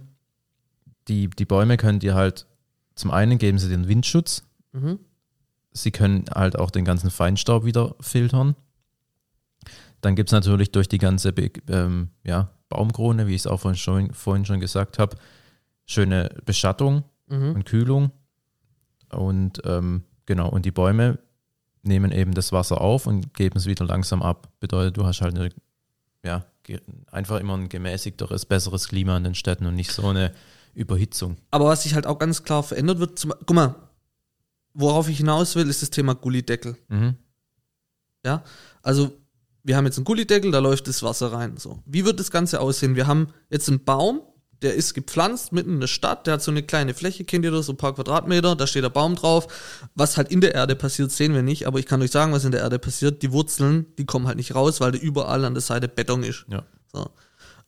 Die, 1.09 1.29
die 1.29 1.45
Bäume 1.45 1.75
können 1.77 1.99
dir 1.99 2.15
halt, 2.15 2.47
zum 2.95 3.11
einen 3.11 3.37
geben 3.37 3.59
sie 3.59 3.69
den 3.69 3.87
Windschutz, 3.87 4.43
Mhm. 4.71 4.99
Sie 5.75 5.91
können 5.91 6.25
halt 6.33 6.57
auch 6.57 6.71
den 6.71 6.85
ganzen 6.85 7.11
Feinstaub 7.11 7.65
wieder 7.65 7.95
filtern. 7.99 8.55
Dann 10.01 10.15
gibt 10.15 10.29
es 10.29 10.33
natürlich 10.33 10.71
durch 10.71 10.87
die 10.87 10.97
ganze 10.97 11.33
ähm, 11.69 12.09
ja, 12.23 12.49
Baumkrone, 12.69 13.27
wie 13.27 13.35
ich 13.35 13.41
es 13.41 13.47
auch 13.47 13.59
vorhin 13.59 13.77
schon, 13.77 14.13
vorhin 14.13 14.45
schon 14.45 14.59
gesagt 14.59 14.99
habe, 14.99 15.15
schöne 15.85 16.29
Beschattung 16.45 17.03
Mhm. 17.27 17.55
und 17.55 17.65
Kühlung. 17.65 18.11
Und 19.11 19.59
ähm, 19.65 20.03
genau, 20.27 20.47
und 20.49 20.63
die 20.63 20.71
Bäume 20.71 21.17
nehmen 21.81 22.11
eben 22.11 22.33
das 22.35 22.51
Wasser 22.51 22.81
auf 22.81 23.07
und 23.07 23.33
geben 23.33 23.57
es 23.57 23.65
wieder 23.65 23.83
langsam 23.85 24.21
ab. 24.21 24.49
Bedeutet, 24.59 24.97
du 24.97 25.05
hast 25.05 25.21
halt 25.21 25.35
eine, 25.35 25.49
ja, 26.23 26.45
einfach 27.11 27.39
immer 27.39 27.57
ein 27.57 27.67
gemäßigteres, 27.69 28.45
besseres 28.45 28.87
Klima 28.87 29.17
in 29.17 29.23
den 29.23 29.33
Städten 29.35 29.65
und 29.65 29.73
nicht 29.75 29.91
so 29.91 30.07
eine 30.07 30.33
Überhitzung. 30.75 31.37
Aber 31.49 31.65
was 31.65 31.83
sich 31.83 31.95
halt 31.95 32.05
auch 32.05 32.19
ganz 32.19 32.43
klar 32.43 32.61
verändert 32.61 32.99
wird, 32.99 33.17
zum, 33.17 33.33
guck 33.39 33.55
mal, 33.55 33.75
worauf 34.75 35.09
ich 35.09 35.17
hinaus 35.17 35.55
will, 35.55 35.69
ist 35.69 35.81
das 35.81 35.89
Thema 35.89 36.13
Gullideckel. 36.13 36.77
Mhm. 36.89 37.15
Ja, 38.23 38.43
also 38.83 39.11
wir 39.63 39.75
haben 39.77 39.85
jetzt 39.85 39.97
einen 39.97 40.05
Gullideckel, 40.05 40.51
da 40.51 40.59
läuft 40.59 40.87
das 40.87 41.01
Wasser 41.01 41.31
rein. 41.31 41.57
So, 41.57 41.81
wie 41.85 42.05
wird 42.05 42.19
das 42.19 42.29
Ganze 42.29 42.59
aussehen? 42.59 42.95
Wir 42.95 43.07
haben 43.07 43.29
jetzt 43.49 43.67
einen 43.67 43.83
Baum, 43.83 44.21
der 44.61 44.75
ist 44.75 44.93
gepflanzt 44.93 45.51
mitten 45.51 45.73
in 45.73 45.79
der 45.79 45.87
Stadt, 45.87 46.27
der 46.27 46.35
hat 46.35 46.43
so 46.43 46.51
eine 46.51 46.63
kleine 46.63 46.93
Fläche, 46.93 47.23
kennt 47.23 47.45
ihr 47.45 47.51
das, 47.51 47.65
so 47.65 47.73
ein 47.73 47.77
paar 47.77 47.95
Quadratmeter, 47.95 48.55
da 48.55 48.67
steht 48.67 48.83
der 48.83 48.89
Baum 48.89 49.15
drauf. 49.15 49.47
Was 49.95 50.17
halt 50.17 50.31
in 50.31 50.41
der 50.41 50.53
Erde 50.53 50.75
passiert, 50.75 51.11
sehen 51.11 51.33
wir 51.33 51.41
nicht, 51.41 51.67
aber 51.67 51.79
ich 51.79 51.85
kann 51.85 52.01
euch 52.01 52.11
sagen, 52.11 52.31
was 52.31 52.45
in 52.45 52.51
der 52.51 52.61
Erde 52.61 52.79
passiert. 52.79 53.21
Die 53.21 53.31
Wurzeln, 53.31 53.87
die 53.97 54.05
kommen 54.05 54.27
halt 54.27 54.37
nicht 54.37 54.53
raus, 54.55 54.81
weil 54.81 54.91
da 54.91 54.99
überall 54.99 55.45
an 55.45 55.53
der 55.53 55.61
Seite 55.61 55.87
Beton 55.87 56.23
ist. 56.23 56.45
Ja. 56.49 56.63
So. 56.91 57.09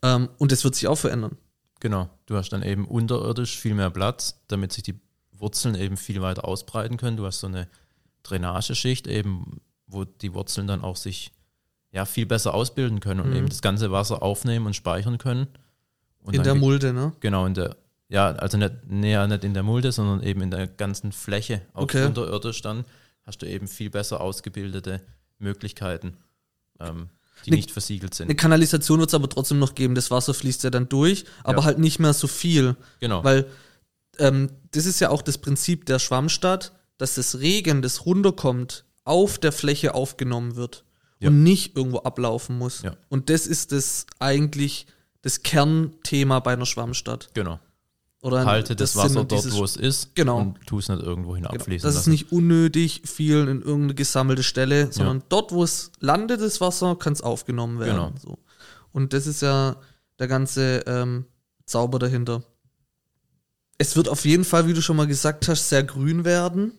Ähm, 0.04 0.30
und 0.38 0.52
das 0.52 0.64
wird 0.64 0.76
sich 0.76 0.88
auch 0.88 0.98
verändern. 0.98 1.38
Genau, 1.80 2.10
du 2.26 2.36
hast 2.36 2.50
dann 2.50 2.64
eben 2.64 2.86
unterirdisch 2.86 3.58
viel 3.58 3.76
mehr 3.76 3.90
Platz, 3.90 4.42
damit 4.48 4.74
sich 4.74 4.84
die 4.84 5.00
Wurzeln 5.39 5.75
eben 5.75 5.98
viel 5.98 6.22
weiter 6.22 6.46
ausbreiten 6.46 6.98
können. 6.98 7.17
Du 7.17 7.25
hast 7.25 7.39
so 7.39 7.48
eine 7.48 7.67
Drainageschicht 8.24 9.08
eben, 9.08 9.62
wo 9.88 10.03
die 10.03 10.34
Wurzeln 10.34 10.67
dann 10.67 10.82
auch 10.82 10.96
sich 10.98 11.32
ja 11.91 12.06
viel 12.06 12.25
besser 12.25 12.53
ausbilden 12.53 13.00
können 13.00 13.22
und 13.22 13.29
Mhm. 13.32 13.36
eben 13.38 13.50
das 13.50 13.62
ganze 13.62 13.91
Wasser 13.91 14.22
aufnehmen 14.22 14.65
und 14.65 14.75
speichern 14.75 15.17
können. 15.17 15.48
Und 16.20 16.36
in 16.36 16.44
der 16.44 16.56
Mulde, 16.56 16.91
ne? 16.94 17.13
Genau, 17.22 17.46
in 17.46 17.53
der, 17.53 17.77
ja, 18.10 18.32
also 18.34 18.58
nicht, 18.58 18.74
näher 18.89 19.25
nicht 19.27 19.44
in 19.46 19.53
der 19.53 19.63
Mulde, 19.63 19.91
sondern 19.94 20.22
eben 20.24 20.41
in 20.41 20.51
der 20.51 20.67
ganzen 20.67 21.12
Fläche, 21.13 21.62
auch 21.74 21.84
Okay. 21.84 22.06
unterirdisch 22.06 22.62
dann, 22.62 22.84
hast 23.24 23.41
du 23.41 23.46
eben 23.46 23.67
viel 23.67 23.89
besser 23.89 24.20
ausgebildete 24.20 25.01
Möglichkeiten, 25.39 26.17
ähm, 26.79 27.10
die 27.46 27.51
Ne- 27.51 27.56
nicht 27.58 27.72
versiegelt 27.72 28.13
sind. 28.13 28.25
Eine 28.27 28.36
Kanalisation 28.36 29.00
wird 29.00 29.10
es 29.10 29.13
aber 29.13 29.29
trotzdem 29.29 29.60
noch 29.60 29.75
geben. 29.75 29.96
Das 29.96 30.12
Wasser 30.12 30.34
fließt 30.34 30.63
ja 30.65 30.70
dann 30.70 30.89
durch, 30.89 31.24
aber 31.44 31.60
Ja. 31.60 31.65
halt 31.65 31.79
nicht 31.79 32.00
mehr 32.00 32.13
so 32.13 32.27
viel. 32.27 32.75
genau, 33.00 33.24
Weil 33.24 33.46
ähm, 34.20 34.50
das 34.72 34.86
ist 34.86 35.00
ja 35.00 35.10
auch 35.10 35.22
das 35.22 35.38
Prinzip 35.38 35.86
der 35.86 36.00
Schwammstadt, 36.00 36.74
dass 36.98 37.16
das 37.16 37.40
Regen, 37.40 37.82
das 37.82 38.06
runterkommt, 38.06 38.86
auf 39.04 39.38
der 39.38 39.52
Fläche 39.52 39.94
aufgenommen 39.94 40.56
wird 40.56 40.84
Ja. 41.20 41.30
und 41.30 41.44
nicht 41.44 41.76
irgendwo 41.78 42.00
ablaufen 42.00 42.58
muss. 42.58 42.82
Ja. 42.82 42.96
Und 43.10 43.30
das 43.30 43.48
ist 43.48 43.72
das 43.72 44.06
eigentlich 44.20 44.88
das 45.22 45.44
Kernthema 45.44 46.40
bei 46.40 46.54
einer 46.54 46.66
Schwammstadt. 46.66 47.30
genau. 47.34 47.60
Oder 48.24 48.46
Halte 48.46 48.76
das, 48.76 48.94
Sinn 48.94 49.02
Wasser 49.04 49.24
dort, 49.26 49.52
wo 49.54 49.64
es 49.64 49.76
ist 49.78 50.16
Genau. 50.16 50.40
und 50.40 50.58
tu 50.66 50.80
es 50.80 50.90
nicht 50.90 51.04
irgendwo 51.04 51.36
hin 51.36 51.44
Genau. 51.44 51.54
abfließen 51.56 51.86
Das 51.88 51.94
ist 51.94 52.00
lassen. 52.02 52.10
nicht 52.10 52.32
unnötig 52.32 53.04
viel 53.06 53.48
in 53.48 53.62
irgendeine 53.62 53.94
gesammelte 53.94 54.42
Stelle, 54.42 54.92
sondern 54.92 55.22
dort, 55.30 55.52
wo 55.52 55.64
es 55.64 55.92
landet, 56.00 56.42
das 56.42 56.60
Wasser, 56.60 56.96
kann 56.96 57.14
es 57.14 57.22
aufgenommen 57.22 57.80
werden. 57.80 57.92
Genau. 57.96 58.12
So. 58.20 58.40
Und 58.92 59.14
das 59.14 59.28
ist 59.28 59.44
ja 59.44 59.78
der 60.18 60.28
ganze 60.28 60.84
ähm, 60.88 61.26
Zauber 61.66 62.00
dahinter. 62.00 62.42
Es 63.77 63.96
wird 63.96 64.10
auf 64.10 64.25
jeden 64.25 64.43
Fall, 64.43 64.67
wie 64.67 64.74
du 64.74 64.81
schon 64.81 64.96
mal 64.98 65.07
gesagt 65.07 65.48
hast, 65.48 65.69
sehr 65.69 65.84
grün 65.84 66.25
werden. 66.25 66.72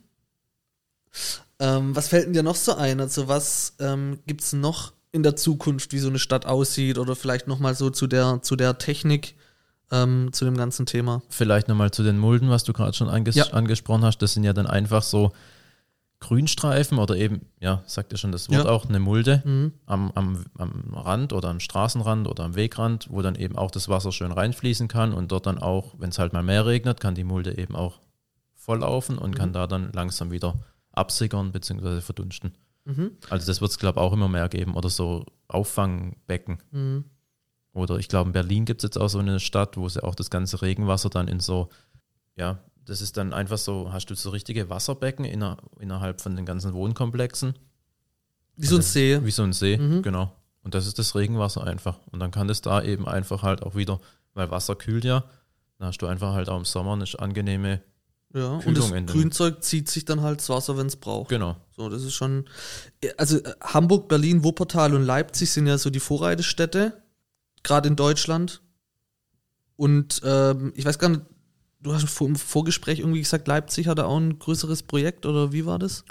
Ähm, 1.60 1.94
was 1.96 2.08
fällt 2.08 2.26
denn 2.26 2.32
dir 2.32 2.42
noch 2.42 2.56
so 2.56 2.74
ein? 2.74 3.00
Also 3.00 3.28
was 3.28 3.74
ähm, 3.80 4.18
gibt 4.26 4.42
es 4.42 4.52
noch 4.52 4.92
in 5.10 5.22
der 5.22 5.36
Zukunft, 5.36 5.92
wie 5.92 5.98
so 5.98 6.08
eine 6.08 6.18
Stadt 6.18 6.46
aussieht 6.46 6.98
oder 6.98 7.16
vielleicht 7.16 7.46
noch 7.48 7.58
mal 7.58 7.74
so 7.74 7.90
zu 7.90 8.06
der, 8.06 8.40
zu 8.42 8.56
der 8.56 8.78
Technik, 8.78 9.34
ähm, 9.90 10.30
zu 10.32 10.44
dem 10.44 10.56
ganzen 10.56 10.86
Thema? 10.86 11.22
Vielleicht 11.28 11.68
nochmal 11.68 11.90
zu 11.90 12.02
den 12.02 12.18
Mulden, 12.18 12.50
was 12.50 12.64
du 12.64 12.72
gerade 12.72 12.94
schon 12.96 13.08
anges 13.08 13.34
Ja. 13.36 13.46
angesprochen 13.50 14.04
hast. 14.04 14.18
Das 14.18 14.34
sind 14.34 14.44
ja 14.44 14.52
dann 14.52 14.66
einfach 14.66 15.02
so 15.02 15.32
Grünstreifen 16.20 16.98
oder 16.98 17.16
eben, 17.16 17.42
ja, 17.60 17.82
sagt 17.86 18.10
ja 18.12 18.18
schon 18.18 18.32
das 18.32 18.48
Wort 18.50 18.64
Ja. 18.64 18.70
auch, 18.70 18.86
eine 18.88 18.98
Mulde 18.98 19.42
Mhm. 19.44 19.72
am, 19.86 20.10
am, 20.12 20.44
am 20.58 20.94
Rand 20.94 21.32
oder 21.32 21.48
am 21.48 21.60
Straßenrand 21.60 22.26
oder 22.26 22.44
am 22.44 22.54
Wegrand, 22.56 23.06
wo 23.10 23.22
dann 23.22 23.36
eben 23.36 23.56
auch 23.56 23.70
das 23.70 23.88
Wasser 23.88 24.10
schön 24.10 24.32
reinfließen 24.32 24.88
kann 24.88 25.12
und 25.12 25.30
dort 25.30 25.46
dann 25.46 25.58
auch, 25.58 25.94
wenn 25.98 26.10
es 26.10 26.18
halt 26.18 26.32
mal 26.32 26.42
mehr 26.42 26.66
regnet, 26.66 27.00
kann 27.00 27.14
die 27.14 27.24
Mulde 27.24 27.56
eben 27.56 27.76
auch 27.76 28.00
volllaufen 28.54 29.16
und 29.16 29.36
kann 29.36 29.52
da 29.52 29.66
dann 29.66 29.92
langsam 29.92 30.30
wieder 30.32 30.58
absickern 30.92 31.52
bzw. 31.52 32.00
verdunsten. 32.00 32.52
Mhm. 32.84 33.12
Also 33.30 33.46
das 33.46 33.60
wird 33.60 33.70
es, 33.70 33.78
glaube 33.78 34.00
ich, 34.00 34.04
auch 34.04 34.12
immer 34.12 34.28
mehr 34.28 34.48
geben 34.48 34.74
oder 34.74 34.88
so 34.88 35.24
Auffangbecken. 35.46 36.58
Mhm. 36.72 37.04
Oder 37.74 37.98
ich 37.98 38.08
glaube, 38.08 38.28
in 38.30 38.32
Berlin 38.32 38.64
gibt 38.64 38.82
es 38.82 38.88
jetzt 38.88 38.98
auch 38.98 39.08
so 39.08 39.18
eine 39.20 39.38
Stadt, 39.38 39.76
wo 39.76 39.88
sie 39.88 40.02
auch 40.02 40.14
das 40.16 40.30
ganze 40.30 40.62
Regenwasser 40.62 41.10
dann 41.10 41.28
in 41.28 41.38
so, 41.38 41.68
ja, 42.36 42.58
das 42.88 43.00
ist 43.02 43.16
dann 43.16 43.32
einfach 43.32 43.58
so, 43.58 43.92
hast 43.92 44.06
du 44.06 44.14
so 44.14 44.30
richtige 44.30 44.70
Wasserbecken 44.70 45.24
inner, 45.24 45.56
innerhalb 45.78 46.20
von 46.20 46.34
den 46.36 46.46
ganzen 46.46 46.72
Wohnkomplexen. 46.72 47.54
Wie 48.56 48.66
so 48.66 48.76
ein 48.76 48.82
See. 48.82 49.20
Wie 49.24 49.30
so 49.30 49.42
ein 49.42 49.52
See, 49.52 49.76
Mhm. 49.78 50.02
genau. 50.02 50.32
Und 50.62 50.74
das 50.74 50.86
ist 50.86 50.98
das 50.98 51.14
Regenwasser 51.14 51.64
einfach. 51.64 51.98
Und 52.10 52.18
dann 52.20 52.30
kann 52.30 52.48
das 52.48 52.60
da 52.60 52.82
eben 52.82 53.06
einfach 53.08 53.42
halt 53.42 53.62
auch 53.62 53.74
wieder, 53.74 54.00
weil 54.34 54.50
Wasser 54.50 54.74
kühlt 54.74 55.04
ja, 55.04 55.24
dann 55.78 55.88
hast 55.88 55.98
du 55.98 56.06
einfach 56.06 56.34
halt 56.34 56.48
auch 56.48 56.58
im 56.58 56.64
Sommer 56.64 56.92
eine 56.94 57.04
angenehme, 57.18 57.80
Ja, 58.34 58.48
und 58.64 58.76
das 58.76 58.90
Grünzeug 59.06 59.62
zieht 59.62 59.88
sich 59.88 60.04
dann 60.04 60.20
halt 60.22 60.40
das 60.40 60.48
Wasser, 60.50 60.76
wenn 60.76 60.86
es 60.88 60.96
braucht. 60.96 61.28
genau. 61.30 61.56
So, 61.76 61.88
das 61.88 62.02
ist 62.02 62.14
schon. 62.14 62.44
Also 63.16 63.38
äh, 63.38 63.54
Hamburg, 63.62 64.08
Berlin, 64.08 64.42
Wuppertal 64.44 64.94
und 64.94 65.04
Leipzig 65.04 65.50
sind 65.52 65.66
ja 65.66 65.78
so 65.78 65.88
die 65.90 66.00
Vorreiterstädte, 66.00 67.00
gerade 67.62 67.88
in 67.88 67.96
Deutschland. 67.96 68.60
Und 69.76 70.20
ähm, 70.24 70.72
ich 70.74 70.84
weiß 70.84 70.98
gar 70.98 71.08
nicht, 71.10 71.22
du 71.80 71.92
hast 71.94 72.08
vor- 72.08 72.28
im 72.28 72.36
Vorgespräch 72.36 73.00
irgendwie 73.00 73.20
gesagt, 73.20 73.48
Leipzig 73.48 73.86
hatte 73.88 74.06
auch 74.06 74.16
ein 74.18 74.38
größeres 74.38 74.82
Projekt 74.82 75.26
oder 75.26 75.52
wie 75.52 75.66
war 75.66 75.78
das? 75.78 76.04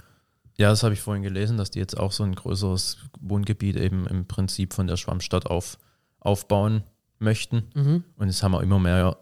Ja, 0.57 0.69
das 0.69 0.83
habe 0.83 0.93
ich 0.93 1.01
vorhin 1.01 1.23
gelesen, 1.23 1.57
dass 1.57 1.69
die 1.71 1.79
jetzt 1.79 1.97
auch 1.97 2.11
so 2.11 2.23
ein 2.23 2.33
größeres 2.33 2.97
Wohngebiet 3.19 3.75
eben 3.75 4.07
im 4.07 4.25
Prinzip 4.25 4.73
von 4.73 4.87
der 4.87 4.97
Schwammstadt 4.97 5.45
auf, 5.45 5.77
aufbauen 6.19 6.83
möchten. 7.19 7.63
Mhm. 7.75 8.03
Und 8.15 8.27
jetzt 8.27 8.41
haben 8.43 8.53
wir 8.53 8.63
immer 8.63 8.79
mehr 8.79 9.17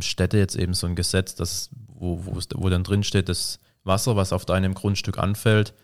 Städte 0.00 0.38
jetzt 0.38 0.56
eben 0.56 0.74
so 0.74 0.86
ein 0.86 0.96
Gesetz, 0.96 1.34
dass, 1.34 1.70
wo, 1.86 2.24
wo, 2.24 2.38
es, 2.38 2.48
wo 2.54 2.68
dann 2.68 2.84
drin 2.84 3.04
steht, 3.04 3.28
das 3.28 3.58
Wasser, 3.84 4.16
was 4.16 4.32
auf 4.32 4.44
deinem 4.44 4.74
Grundstück 4.74 5.18
anfällt, 5.18 5.74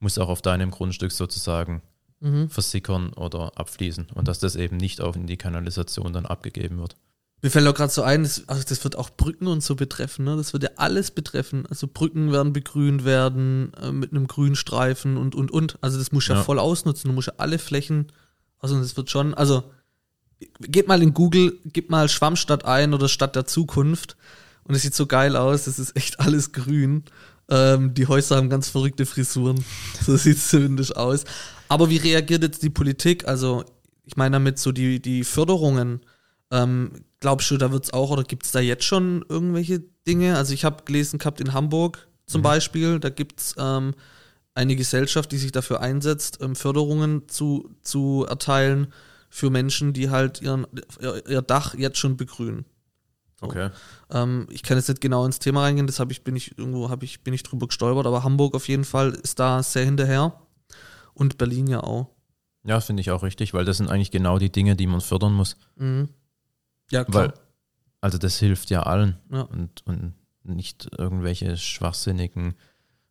muss 0.00 0.18
auch 0.18 0.28
auf 0.28 0.42
deinem 0.42 0.70
Grundstück 0.70 1.12
sozusagen 1.12 1.82
Mhm. 2.20 2.48
versickern 2.50 3.12
oder 3.14 3.50
abfließen. 3.58 4.06
Und 4.14 4.28
dass 4.28 4.38
das 4.38 4.54
eben 4.54 4.76
nicht 4.76 5.00
auch 5.00 5.16
in 5.16 5.26
die 5.26 5.36
Kanalisation 5.36 6.12
dann 6.12 6.24
abgegeben 6.24 6.78
wird. 6.78 6.94
Mir 7.42 7.50
fällt 7.50 7.66
auch 7.66 7.74
gerade 7.74 7.92
so 7.92 8.02
ein, 8.02 8.22
das, 8.22 8.48
also 8.48 8.62
das 8.66 8.84
wird 8.84 8.96
auch 8.96 9.10
Brücken 9.10 9.48
und 9.48 9.62
so 9.62 9.74
betreffen, 9.74 10.24
ne? 10.24 10.36
Das 10.36 10.52
wird 10.52 10.62
ja 10.62 10.70
alles 10.76 11.10
betreffen. 11.10 11.66
Also 11.68 11.88
Brücken 11.92 12.30
werden 12.30 12.52
begrünt 12.52 13.04
werden, 13.04 13.72
äh, 13.82 13.90
mit 13.90 14.12
einem 14.12 14.28
Grünstreifen 14.28 15.16
und, 15.16 15.34
und, 15.34 15.50
und. 15.50 15.76
Also 15.80 15.98
das 15.98 16.12
musst 16.12 16.28
du 16.28 16.34
ja. 16.34 16.38
Ja. 16.38 16.44
voll 16.44 16.60
ausnutzen. 16.60 17.08
Du 17.08 17.14
musst 17.14 17.28
ja 17.28 17.34
alle 17.38 17.58
Flächen, 17.58 18.12
also 18.60 18.78
das 18.78 18.96
wird 18.96 19.10
schon, 19.10 19.34
also 19.34 19.64
geht 20.60 20.86
mal 20.86 21.02
in 21.02 21.14
Google, 21.14 21.58
gib 21.64 21.90
mal 21.90 22.08
Schwammstadt 22.08 22.64
ein 22.64 22.94
oder 22.94 23.08
Stadt 23.08 23.34
der 23.34 23.44
Zukunft 23.44 24.16
und 24.64 24.74
es 24.74 24.82
sieht 24.82 24.94
so 24.94 25.06
geil 25.06 25.36
aus, 25.36 25.64
das 25.64 25.78
ist 25.78 25.96
echt 25.96 26.20
alles 26.20 26.52
grün. 26.52 27.04
Ähm, 27.50 27.94
die 27.94 28.06
Häuser 28.06 28.36
haben 28.36 28.50
ganz 28.50 28.68
verrückte 28.68 29.06
Frisuren. 29.06 29.64
So 30.00 30.16
sieht 30.16 30.36
es 30.36 30.48
zumindest 30.48 30.96
aus. 30.96 31.24
Aber 31.68 31.90
wie 31.90 31.96
reagiert 31.96 32.42
jetzt 32.42 32.62
die 32.62 32.70
Politik? 32.70 33.26
Also, 33.26 33.64
ich 34.04 34.16
meine 34.16 34.34
damit 34.34 34.58
so 34.58 34.72
die, 34.72 35.00
die 35.00 35.24
Förderungen. 35.24 36.00
Ähm, 36.52 36.92
glaubst 37.18 37.50
du, 37.50 37.56
da 37.56 37.72
wird 37.72 37.84
es 37.84 37.92
auch 37.92 38.10
oder 38.10 38.22
gibt 38.22 38.44
es 38.46 38.52
da 38.52 38.60
jetzt 38.60 38.84
schon 38.84 39.24
irgendwelche 39.28 39.80
Dinge? 40.06 40.36
Also, 40.36 40.54
ich 40.54 40.64
habe 40.64 40.84
gelesen 40.84 41.18
gehabt 41.18 41.40
in 41.40 41.52
Hamburg 41.52 42.06
zum 42.26 42.42
Mhm. 42.42 42.44
Beispiel, 42.44 43.00
da 43.00 43.08
gibt 43.10 43.40
es 43.40 43.54
ähm, 43.58 43.94
eine 44.54 44.76
Gesellschaft, 44.76 45.32
die 45.32 45.38
sich 45.38 45.50
dafür 45.50 45.80
einsetzt, 45.80 46.38
ähm, 46.40 46.54
Förderungen 46.54 47.28
zu, 47.28 47.70
zu 47.82 48.26
erteilen 48.28 48.92
für 49.30 49.50
Menschen, 49.50 49.92
die 49.92 50.10
halt 50.10 50.42
ihren, 50.42 50.66
ihr, 51.00 51.26
ihr 51.28 51.42
Dach 51.42 51.74
jetzt 51.74 51.98
schon 51.98 52.16
begrünen. 52.16 52.66
Okay. 53.40 53.70
Ähm, 54.10 54.46
ich 54.50 54.62
kann 54.62 54.76
jetzt 54.76 54.88
nicht 54.88 55.00
genau 55.00 55.24
ins 55.24 55.40
Thema 55.40 55.62
reingehen, 55.62 55.86
deshalb 55.86 56.12
ich, 56.12 56.22
bin 56.22 56.36
ich 56.36 56.56
irgendwo 56.56 56.90
hab 56.90 57.02
ich, 57.02 57.24
bin 57.24 57.34
ich 57.34 57.42
drüber 57.42 57.66
gestolpert, 57.66 58.06
aber 58.06 58.22
Hamburg 58.22 58.54
auf 58.54 58.68
jeden 58.68 58.84
Fall 58.84 59.10
ist 59.14 59.40
da 59.40 59.62
sehr 59.62 59.84
hinterher. 59.84 60.40
Und 61.14 61.38
Berlin 61.38 61.66
ja 61.66 61.82
auch. 61.82 62.08
Ja, 62.64 62.80
finde 62.80 63.00
ich 63.00 63.10
auch 63.10 63.22
richtig, 63.22 63.52
weil 63.52 63.64
das 63.64 63.78
sind 63.78 63.90
eigentlich 63.90 64.12
genau 64.12 64.38
die 64.38 64.52
Dinge, 64.52 64.76
die 64.76 64.86
man 64.86 65.00
fördern 65.00 65.32
muss. 65.32 65.56
Mhm. 65.76 66.08
Ja, 66.92 67.04
klar. 67.04 67.28
Weil, 67.28 67.34
also 68.00 68.18
das 68.18 68.38
hilft 68.38 68.70
ja 68.70 68.82
allen 68.82 69.16
Ja. 69.30 69.42
und, 69.42 69.82
und 69.86 70.14
nicht 70.44 70.88
irgendwelche 70.98 71.56
schwachsinnigen 71.56 72.54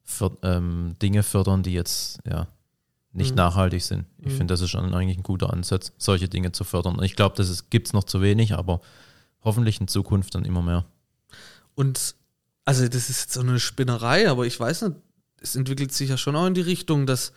För 0.04 0.38
ähm, 0.44 0.96
Dinge 1.02 1.24
fördern, 1.24 1.64
die 1.64 1.74
jetzt 1.74 2.20
ja 2.26 2.48
nicht 3.14 3.32
Mhm. 3.32 3.36
nachhaltig 3.38 3.84
sind. 3.84 4.06
Ich 4.18 4.26
Mhm. 4.34 4.38
finde, 4.38 4.54
das 4.54 4.62
ist 4.62 4.70
schon 4.72 4.94
eigentlich 4.94 5.18
ein 5.18 5.24
guter 5.24 5.52
Ansatz, 5.54 5.94
solche 5.98 6.28
Dinge 6.28 6.52
zu 6.52 6.64
fördern. 6.64 6.96
Und 6.98 7.04
ich 7.04 7.16
glaube, 7.16 7.36
das 7.38 7.70
gibt 7.70 7.88
es 7.88 7.94
noch 7.94 8.04
zu 8.04 8.22
wenig, 8.22 8.54
aber 8.54 8.82
hoffentlich 9.44 9.80
in 9.80 9.88
Zukunft 9.88 10.36
dann 10.36 10.44
immer 10.46 10.62
mehr. 10.62 10.86
Und 11.76 12.16
also 12.66 12.88
das 12.88 13.10
ist 13.10 13.22
jetzt 13.22 13.34
so 13.34 13.42
eine 13.42 13.60
Spinnerei, 13.60 14.30
aber 14.30 14.46
ich 14.46 14.60
weiß 14.60 14.82
nicht, 14.84 14.96
es 15.42 15.56
entwickelt 15.56 15.92
sich 15.94 16.10
ja 16.10 16.18
schon 16.18 16.36
auch 16.36 16.46
in 16.46 16.54
die 16.54 16.62
Richtung, 16.62 17.06
dass 17.06 17.32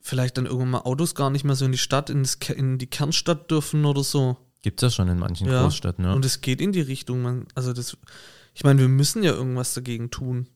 vielleicht 0.00 0.36
dann 0.36 0.46
irgendwann 0.46 0.70
mal 0.70 0.80
Autos 0.80 1.14
gar 1.14 1.30
nicht 1.30 1.44
mehr 1.44 1.54
so 1.54 1.64
in 1.64 1.72
die 1.72 1.78
Stadt, 1.78 2.10
in, 2.10 2.22
das, 2.22 2.38
Ke- 2.40 2.52
in 2.54 2.78
die 2.78 2.88
Kernstadt 2.88 3.50
dürfen 3.50 3.84
oder 3.84 4.02
so. 4.02 4.36
Gibt 4.62 4.82
es 4.82 4.86
ja 4.86 4.90
schon 4.96 5.08
in 5.08 5.18
manchen 5.18 5.48
Ja. 5.48 5.62
Großstädten. 5.62 6.04
Ja. 6.04 6.12
Und 6.14 6.24
es 6.24 6.40
geht 6.40 6.60
in 6.60 6.72
die 6.72 6.80
Richtung, 6.80 7.22
man, 7.22 7.46
also 7.54 7.72
das, 7.72 7.96
ich 8.54 8.64
meine, 8.64 8.80
wir 8.80 8.88
müssen 8.88 9.22
ja 9.22 9.32
irgendwas 9.32 9.74
dagegen 9.74 10.10
tun. 10.10 10.48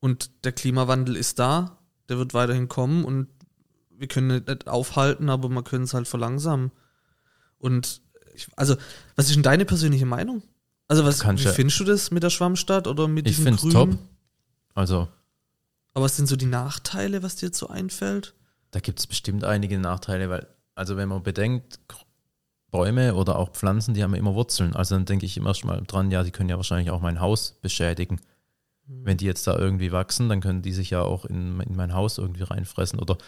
Und 0.00 0.44
der 0.44 0.52
Klimawandel 0.52 1.16
ist 1.16 1.38
da, 1.38 1.78
der 2.08 2.18
wird 2.18 2.34
weiterhin 2.34 2.68
kommen 2.68 3.04
und 3.04 3.28
wir 3.90 4.06
können 4.08 4.28
nicht- 4.28 4.46
nicht 4.48 4.68
aufhalten, 4.68 5.28
aber 5.28 5.48
man 5.48 5.64
können 5.64 5.84
es 5.84 5.94
halt 5.94 6.06
verlangsamen. 6.06 6.70
Und 7.58 8.00
ich, 8.34 8.46
also, 8.56 8.76
was 9.16 9.26
ist 9.26 9.34
denn 9.34 9.42
deine 9.42 9.64
persönliche 9.64 10.06
Meinung? 10.06 10.42
Also, 10.86 11.04
was, 11.04 11.18
Kannst 11.20 11.44
wie 11.44 11.48
findest 11.48 11.80
du 11.80 11.84
das 11.84 12.10
mit 12.12 12.22
der 12.22 12.30
Schwammstadt 12.30 12.86
oder 12.86 13.08
mit 13.08 13.26
ich 13.26 13.36
diesem 13.36 13.44
finde 13.44 13.56
es 13.56 13.62
Grün? 13.62 13.72
top. 13.72 13.98
Also 14.74 15.08
Aber 15.94 16.04
was 16.04 16.16
sind 16.16 16.28
so 16.28 16.36
die 16.36 16.46
Nachteile, 16.46 17.22
was 17.24 17.34
dir 17.36 17.46
jetzt 17.46 17.58
so 17.58 17.66
einfällt? 17.68 18.34
Da 18.70 18.78
gibt 18.80 19.00
es 19.00 19.06
bestimmt 19.08 19.42
einige 19.44 19.78
Nachteile, 19.78 20.30
weil, 20.30 20.46
also 20.76 20.96
wenn 20.96 21.08
man 21.08 21.22
bedenkt, 21.24 21.80
Bäume 22.70 23.14
oder 23.14 23.38
auch 23.38 23.50
Pflanzen, 23.52 23.94
die 23.94 24.02
haben 24.02 24.14
immer 24.14 24.34
Wurzeln. 24.34 24.74
Also 24.76 24.94
dann 24.94 25.04
denke 25.06 25.24
ich 25.26 25.36
immer 25.36 25.54
schon 25.54 25.68
mal 25.70 25.82
dran, 25.86 26.10
ja, 26.10 26.22
die 26.22 26.30
können 26.30 26.50
ja 26.50 26.56
wahrscheinlich 26.56 26.90
auch 26.90 27.00
mein 27.00 27.20
Haus 27.20 27.58
beschädigen. 27.62 28.20
Wenn 28.86 29.16
die 29.18 29.26
jetzt 29.26 29.46
da 29.46 29.56
irgendwie 29.58 29.92
wachsen, 29.92 30.28
dann 30.28 30.40
können 30.40 30.62
die 30.62 30.72
sich 30.72 30.90
ja 30.90 31.02
auch 31.02 31.24
in, 31.26 31.60
in 31.60 31.76
mein 31.76 31.92
Haus 31.94 32.16
irgendwie 32.18 32.42
reinfressen. 32.44 32.98
Oder 32.98 33.18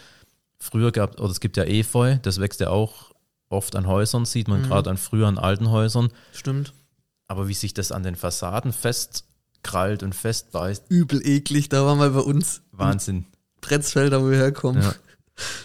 früher 0.57 0.91
gab, 0.91 1.19
oder 1.19 1.29
es 1.31 1.39
gibt 1.39 1.55
ja 1.57 1.63
Efeu, 1.65 2.17
das 2.21 2.39
wächst 2.39 2.59
ja 2.61 2.69
auch 2.69 3.11
oft 3.49 3.75
an 3.75 3.85
Häusern, 3.85 4.25
sieht 4.25 4.47
man 4.47 4.61
Mhm. 4.61 4.65
gerade 4.67 4.89
an 4.89 4.97
früher 4.97 5.27
an 5.27 5.37
alten 5.37 5.69
Häusern. 5.69 6.09
Stimmt. 6.33 6.73
Aber 7.27 7.47
wie 7.47 7.53
sich 7.53 7.73
das 7.73 7.91
an 7.91 8.03
den 8.03 8.15
Fassaden 8.15 8.73
festkrallt 8.73 10.03
und 10.03 10.15
festbeißt, 10.15 10.85
Übel 10.89 11.25
eklig, 11.25 11.69
da 11.69 11.85
war 11.85 11.95
mal 11.95 12.09
bei 12.11 12.19
uns 12.21 12.61
Wahnsinn. 12.71 13.25
Pretzfelder, 13.61 14.23
wo 14.23 14.29
wir 14.31 14.37
herkommen. 14.37 14.81
Ja. 14.81 14.93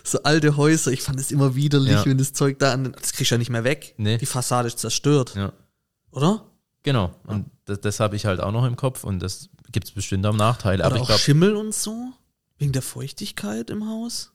So 0.05 0.23
alte 0.23 0.57
Häuser, 0.57 0.93
ich 0.93 1.03
fand 1.03 1.19
es 1.21 1.31
immer 1.33 1.55
widerlich, 1.55 1.93
Ja. 1.93 2.07
wenn 2.07 2.19
das 2.19 2.33
Zeug 2.33 2.59
da 2.59 2.73
an 2.73 2.85
den, 2.85 2.93
das 2.93 3.13
kriegst 3.13 3.31
du 3.31 3.35
ja 3.35 3.39
nicht 3.39 3.51
mehr 3.51 3.65
weg. 3.65 3.95
Nee. 3.99 4.19
Die 4.19 4.27
Fassade 4.27 4.69
ist 4.69 4.79
zerstört, 4.79 5.35
Ja. 5.37 5.53
oder? 6.11 6.47
Genau. 6.83 7.15
Und 7.27 7.47
das, 7.65 7.81
das 7.81 8.01
habe 8.01 8.15
ich 8.17 8.27
halt 8.27 8.41
auch 8.41 8.53
noch 8.53 8.65
im 8.65 8.77
Kopf 8.77 9.03
und 9.05 9.19
das 9.21 9.49
gibt 9.73 9.89
es 9.89 9.93
bestimmt 9.93 10.25
auch 10.27 10.35
Nachteile. 10.35 10.79
Oder 10.79 10.87
Aber 10.87 10.97
ich 10.97 11.03
auch 11.03 11.07
glaube, 11.07 11.21
Schimmel 11.21 11.57
und 11.57 11.75
so? 11.75 12.13
Wegen 12.59 12.73
der 12.73 12.83
Feuchtigkeit 12.83 13.71
im 13.71 13.89
Haus? 13.89 14.33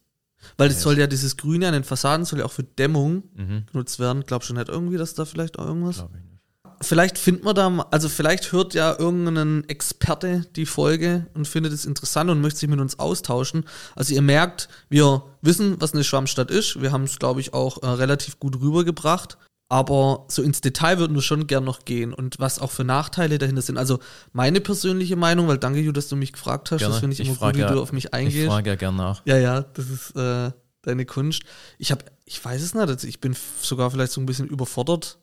Weil 0.58 0.68
das 0.70 0.78
Ja, 0.78 0.84
soll 0.84 0.98
ja 1.00 1.08
dieses 1.08 1.38
Grüne 1.38 1.68
an 1.68 1.74
den 1.74 1.84
Fassaden 1.84 2.26
soll 2.26 2.40
ja 2.40 2.46
auch 2.46 2.52
für 2.52 2.64
Dämmung 2.64 3.24
mhm, 3.36 3.66
genutzt 3.72 4.00
werden. 4.00 4.24
Glaubst 4.26 4.50
du 4.50 4.54
nicht 4.54 4.70
irgendwie, 4.70 4.98
dass 4.98 5.14
da 5.14 5.24
vielleicht 5.26 5.58
auch 5.60 5.66
irgendwas? 5.66 5.98
glaub 5.98 6.10
ich 6.16 6.22
nicht. 6.24 6.41
Vielleicht 6.82 7.18
findet 7.18 7.44
man 7.44 7.56
da, 7.56 7.70
mal- 7.70 7.86
also 7.92 8.10
vielleicht 8.10 8.52
hört 8.52 8.74
ja 8.74 8.96
irgendein 8.98 9.64
Experte 9.70 10.46
die 10.56 10.66
Folge 10.66 11.28
und 11.34 11.48
findet 11.48 11.74
es 11.74 11.86
interessant 11.86 12.30
und 12.30 12.42
möchte 12.42 12.60
sich 12.60 12.70
mit 12.70 12.80
uns 12.80 12.98
austauschen. 13.00 13.66
Also 13.96 14.14
ihr 14.14 14.22
merkt, 14.22 14.68
wir 14.90 15.24
wissen, 15.42 15.76
was 15.80 15.94
eine 15.94 16.04
Schwammstadt 16.04 16.50
ist. 16.52 16.82
Wir 16.82 16.92
haben 16.92 17.04
es, 17.04 17.20
glaube 17.20 17.40
ich, 17.40 17.54
auch 17.54 17.82
äh, 17.84 17.88
relativ 17.88 18.40
gut 18.40 18.60
rübergebracht. 18.60 19.38
Aber 19.70 20.26
so 20.28 20.42
ins 20.42 20.60
Detail 20.60 21.00
würden 21.00 21.16
wir 21.16 21.22
schon 21.22 21.48
gern 21.48 21.64
noch 21.64 21.86
gehen 21.86 22.14
und 22.14 22.40
was 22.40 22.60
auch 22.60 22.72
für 22.72 22.84
Nachteile 22.84 23.38
dahinter 23.38 23.62
sind. 23.62 23.78
Also 23.78 24.00
meine 24.34 24.60
persönliche 24.60 25.16
Meinung, 25.16 25.48
weil 25.48 25.60
danke, 25.60 25.80
Ju, 25.80 25.94
dass 25.94 26.10
du 26.10 26.18
mich 26.18 26.34
gefragt 26.34 26.72
hast. 26.72 26.80
Gerne. 26.80 26.92
Das 26.92 27.00
finde 27.00 27.14
ich, 27.14 27.22
Ich 27.22 27.28
immer 27.30 27.38
gut, 27.38 27.56
wie 27.56 27.60
ja- 27.62 27.72
du 27.72 27.82
auf 27.82 27.94
mich 27.94 28.06
Ich 28.08 28.14
eingehst. 28.14 28.48
frage 28.50 28.72
ja 28.72 28.76
gern 28.76 28.98
nach. 28.98 29.22
Ja, 29.24 29.38
ja, 29.38 29.62
das 29.62 29.90
ist 29.90 30.14
äh, 30.18 30.52
deine 30.82 31.06
Kunst. 31.06 31.44
Ich 31.78 31.92
habe, 31.92 32.04
ich 32.26 32.44
weiß 32.44 32.62
es 32.62 32.74
nicht, 32.74 32.86
also 32.86 33.08
ich 33.08 33.22
bin 33.22 33.34
sogar 33.62 33.90
vielleicht 33.92 34.12
so 34.12 34.20
ein 34.20 34.26
bisschen 34.26 34.48
überfordert 34.50 35.20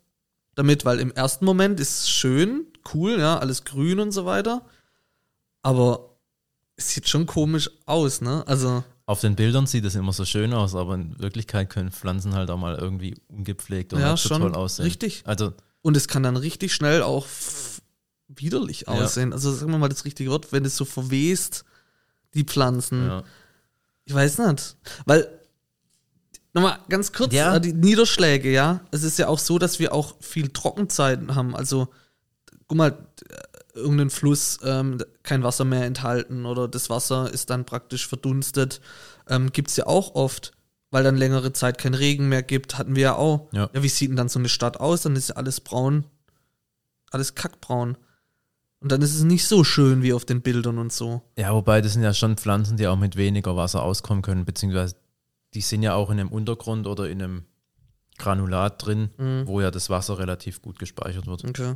damit, 0.59 0.85
weil 0.85 1.01
im 1.01 1.11
ersten 1.13 1.45
Moment 1.45 1.81
ist 1.81 2.01
es 2.01 2.11
schön, 2.11 2.67
cool, 2.93 3.19
ja, 3.19 3.39
alles 3.39 3.65
grün 3.65 4.01
und 4.01 4.13
so 4.13 4.27
weiter. 4.27 4.67
Aber 5.63 6.17
es 6.77 6.91
sieht 6.91 7.09
schon 7.09 7.27
komisch 7.27 7.71
aus, 7.87 8.21
ne? 8.21 8.45
Also, 8.47 8.85
Auf 9.07 9.21
den 9.21 9.37
Bildern 9.37 9.67
sieht 9.67 9.85
es 9.85 9.95
immer 9.95 10.13
so 10.13 10.25
schön 10.25 10.53
aus, 10.53 10.75
aber 10.75 10.95
in 10.95 11.19
Wirklichkeit 11.19 11.71
können 11.71 11.91
Pflanzen 11.91 12.35
halt 12.35 12.51
auch 12.51 12.59
mal 12.59 12.77
irgendwie 12.77 13.15
ungepflegt 13.29 13.93
und 13.93 14.01
ja, 14.01 14.17
so 14.17 14.29
schon 14.29 14.43
toll 14.43 14.55
aussehen. 14.55 14.85
richtig. 14.85 15.23
Also, 15.25 15.55
Und 15.83 15.97
es 15.97 16.09
kann 16.09 16.23
dann 16.23 16.37
richtig 16.37 16.75
schnell 16.75 17.03
auch 17.03 17.27
widerlich 18.29 18.83
Ja. 18.83 18.89
aussehen. 18.89 19.33
Also, 19.33 19.53
sagen 19.53 19.71
wir 19.73 19.79
mal 19.79 19.89
das 19.89 20.05
richtige 20.05 20.31
Wort, 20.31 20.53
wenn 20.53 20.65
es 20.65 20.77
so 20.77 20.85
verwest, 20.85 21.65
die 22.35 22.45
Pflanzen. 22.45 23.07
ja. 23.07 23.23
Ich 24.05 24.15
weiß 24.15 24.39
nicht. 24.39 24.77
Weil, 25.05 25.29
nochmal 26.55 26.79
ganz 26.89 27.13
kurz, 27.13 27.33
Ja. 27.35 27.57
äh, 27.57 27.61
die 27.61 27.73
Niederschläge, 27.73 28.51
ja. 28.51 28.81
Es 28.91 29.03
ist 29.03 29.19
ja 29.19 29.29
auch 29.29 29.39
so, 29.39 29.59
dass 29.59 29.79
wir 29.79 29.93
auch 29.95 30.17
viel 30.21 30.49
Trockenzeiten 30.49 31.35
haben. 31.35 31.55
Also, 31.57 31.89
guck 32.67 32.77
mal, 32.79 32.89
äh, 33.29 33.79
irgendein 33.79 34.11
Fluss 34.11 34.59
ähm, 34.65 34.99
kein 35.23 35.43
Wasser 35.45 35.65
mehr 35.65 35.85
enthalten 35.85 36.47
oder 36.47 36.67
das 36.69 36.91
Wasser 36.91 37.31
ist 37.33 37.51
dann 37.51 37.65
praktisch 37.65 38.09
verdunstet. 38.09 38.81
Ähm, 39.29 39.53
Gibt 39.53 39.71
es 39.71 39.77
ja 39.77 39.87
auch 39.87 40.15
oft, 40.17 40.53
weil 40.91 41.05
dann 41.05 41.17
längere 41.17 41.53
Zeit 41.53 41.79
kein 41.79 41.95
Regen 41.95 42.29
mehr 42.29 42.43
gibt, 42.43 42.77
hatten 42.79 42.97
wir 42.97 43.03
ja 43.03 43.15
auch. 43.15 43.49
Ja. 43.53 43.71
ja, 43.73 43.83
wie 43.83 43.89
sieht 43.89 44.09
denn 44.11 44.17
dann 44.17 44.29
so 44.29 44.39
eine 44.41 44.49
Stadt 44.49 44.81
aus? 44.81 45.03
Dann 45.03 45.15
ist 45.17 45.29
ja 45.29 45.37
alles 45.37 45.61
braun, 45.61 46.05
alles 47.11 47.35
kackbraun. 47.35 47.97
Und 48.81 48.93
dann 48.93 49.03
ist 49.03 49.15
es 49.15 49.23
nicht 49.23 49.47
so 49.47 49.65
schön 49.65 50.03
wie 50.03 50.13
auf 50.13 50.25
den 50.25 50.41
Bildern 50.41 50.79
und 50.79 50.93
so. 50.93 51.23
ja, 51.37 51.53
wobei 51.53 51.81
das 51.81 51.95
sind 51.95 52.03
ja 52.05 52.15
schon 52.15 52.37
Pflanzen, 52.37 52.77
die 52.77 52.87
auch 52.87 52.97
mit 52.99 53.17
weniger 53.17 53.57
Wasser 53.57 53.83
auskommen 53.83 54.23
können, 54.23 54.45
beziehungsweise 54.45 54.95
die 55.55 55.61
sind 55.61 55.83
ja 55.83 55.95
auch 55.95 56.11
in 56.11 56.21
einem 56.21 56.31
Untergrund 56.31 56.87
oder 56.87 57.09
in 57.09 57.23
einem 57.23 57.45
Granulat 58.19 58.85
drin, 58.85 59.11
Mhm. 59.17 59.47
wo 59.47 59.61
ja 59.61 59.71
das 59.71 59.91
Wasser 59.91 60.19
relativ 60.19 60.61
gut 60.63 60.79
gespeichert 60.79 61.27
wird. 61.27 61.45
Okay. 61.45 61.75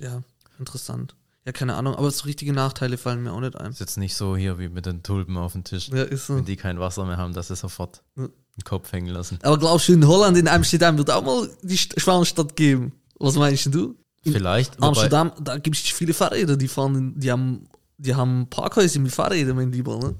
Ja, 0.00 0.22
interessant. 0.58 1.14
Ja, 1.46 1.52
keine 1.52 1.74
Ahnung, 1.74 1.94
aber 1.94 2.10
so 2.10 2.24
richtige 2.24 2.52
Nachteile 2.52 2.96
fallen 2.96 3.22
mir 3.22 3.32
auch 3.32 3.40
nicht 3.40 3.56
ein. 3.56 3.70
Ist 3.70 3.80
jetzt 3.80 3.98
nicht 3.98 4.14
so 4.14 4.36
hier 4.36 4.58
wie 4.58 4.68
mit 4.68 4.86
den 4.86 5.02
Tulpen 5.02 5.36
auf 5.36 5.52
dem 5.52 5.64
Tisch. 5.64 5.88
Ja, 5.88 6.02
ist 6.02 6.26
so. 6.26 6.36
Wenn 6.36 6.44
die 6.44 6.56
kein 6.56 6.78
Wasser 6.80 7.04
mehr 7.04 7.16
haben, 7.18 7.34
dass 7.34 7.48
sie 7.48 7.56
sofort 7.56 8.02
Ja. 8.16 8.26
den 8.28 8.64
Kopf 8.64 8.90
hängen 8.92 9.08
lassen. 9.12 9.38
Aber 9.42 9.58
glaubst 9.58 9.88
du, 9.88 9.92
in 9.92 10.06
Holland, 10.06 10.36
in 10.38 10.48
Amsterdam, 10.48 10.96
wird 10.96 11.10
auch 11.10 11.22
mal 11.22 11.48
die 11.62 11.76
St- 11.76 11.98
Schwarmstadt 12.00 12.56
geben? 12.56 12.92
Was 13.18 13.36
meinst 13.36 13.72
du? 13.74 13.94
In 14.22 14.32
Vielleicht, 14.32 14.82
Amsterdam, 14.82 15.32
da 15.40 15.58
gibt 15.58 15.76
es 15.76 15.82
viele 15.82 16.14
Fahrräder, 16.14 16.56
die 16.56 16.68
fahren, 16.68 17.12
die 17.18 17.30
haben, 17.30 17.68
die 17.98 18.14
haben 18.14 18.48
Parkhäuser 18.48 18.98
mit 19.00 19.12
Fahrrädern, 19.12 19.54
mein 19.56 19.70
Lieber, 19.70 19.98
ne? 19.98 20.14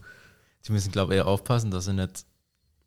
die 0.66 0.72
müssen, 0.72 0.92
glaube 0.92 1.14
ich, 1.14 1.18
eher 1.18 1.26
aufpassen, 1.26 1.70
dass 1.70 1.86
sie 1.86 1.94
nicht 1.94 2.26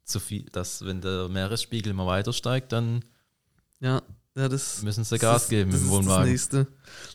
zu 0.07 0.19
viel, 0.19 0.45
dass 0.51 0.83
wenn 0.85 1.01
der 1.01 1.29
Meeresspiegel 1.29 1.91
immer 1.91 2.07
weiter 2.07 2.33
steigt, 2.33 2.71
dann 2.71 3.03
Ja, 3.79 4.01
ja, 4.35 4.47
das. 4.49 4.81
müssen 4.83 5.03
sie 5.03 5.17
Gas 5.19 5.43
ist- 5.43 5.49
geben 5.49 5.69
im 5.71 5.75
ist 5.75 5.83
Das 5.83 5.89
Wohnwagen. 5.89 6.29
nächste. 6.31 6.67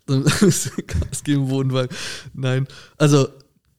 Dann 0.06 0.22
müssen 0.40 0.72
wir 0.76 0.84
Gas 0.84 1.24
geben 1.24 1.42
im 1.44 1.50
Wohnwagen. 1.50 1.96
Nein. 2.34 2.66
Also, 2.98 3.28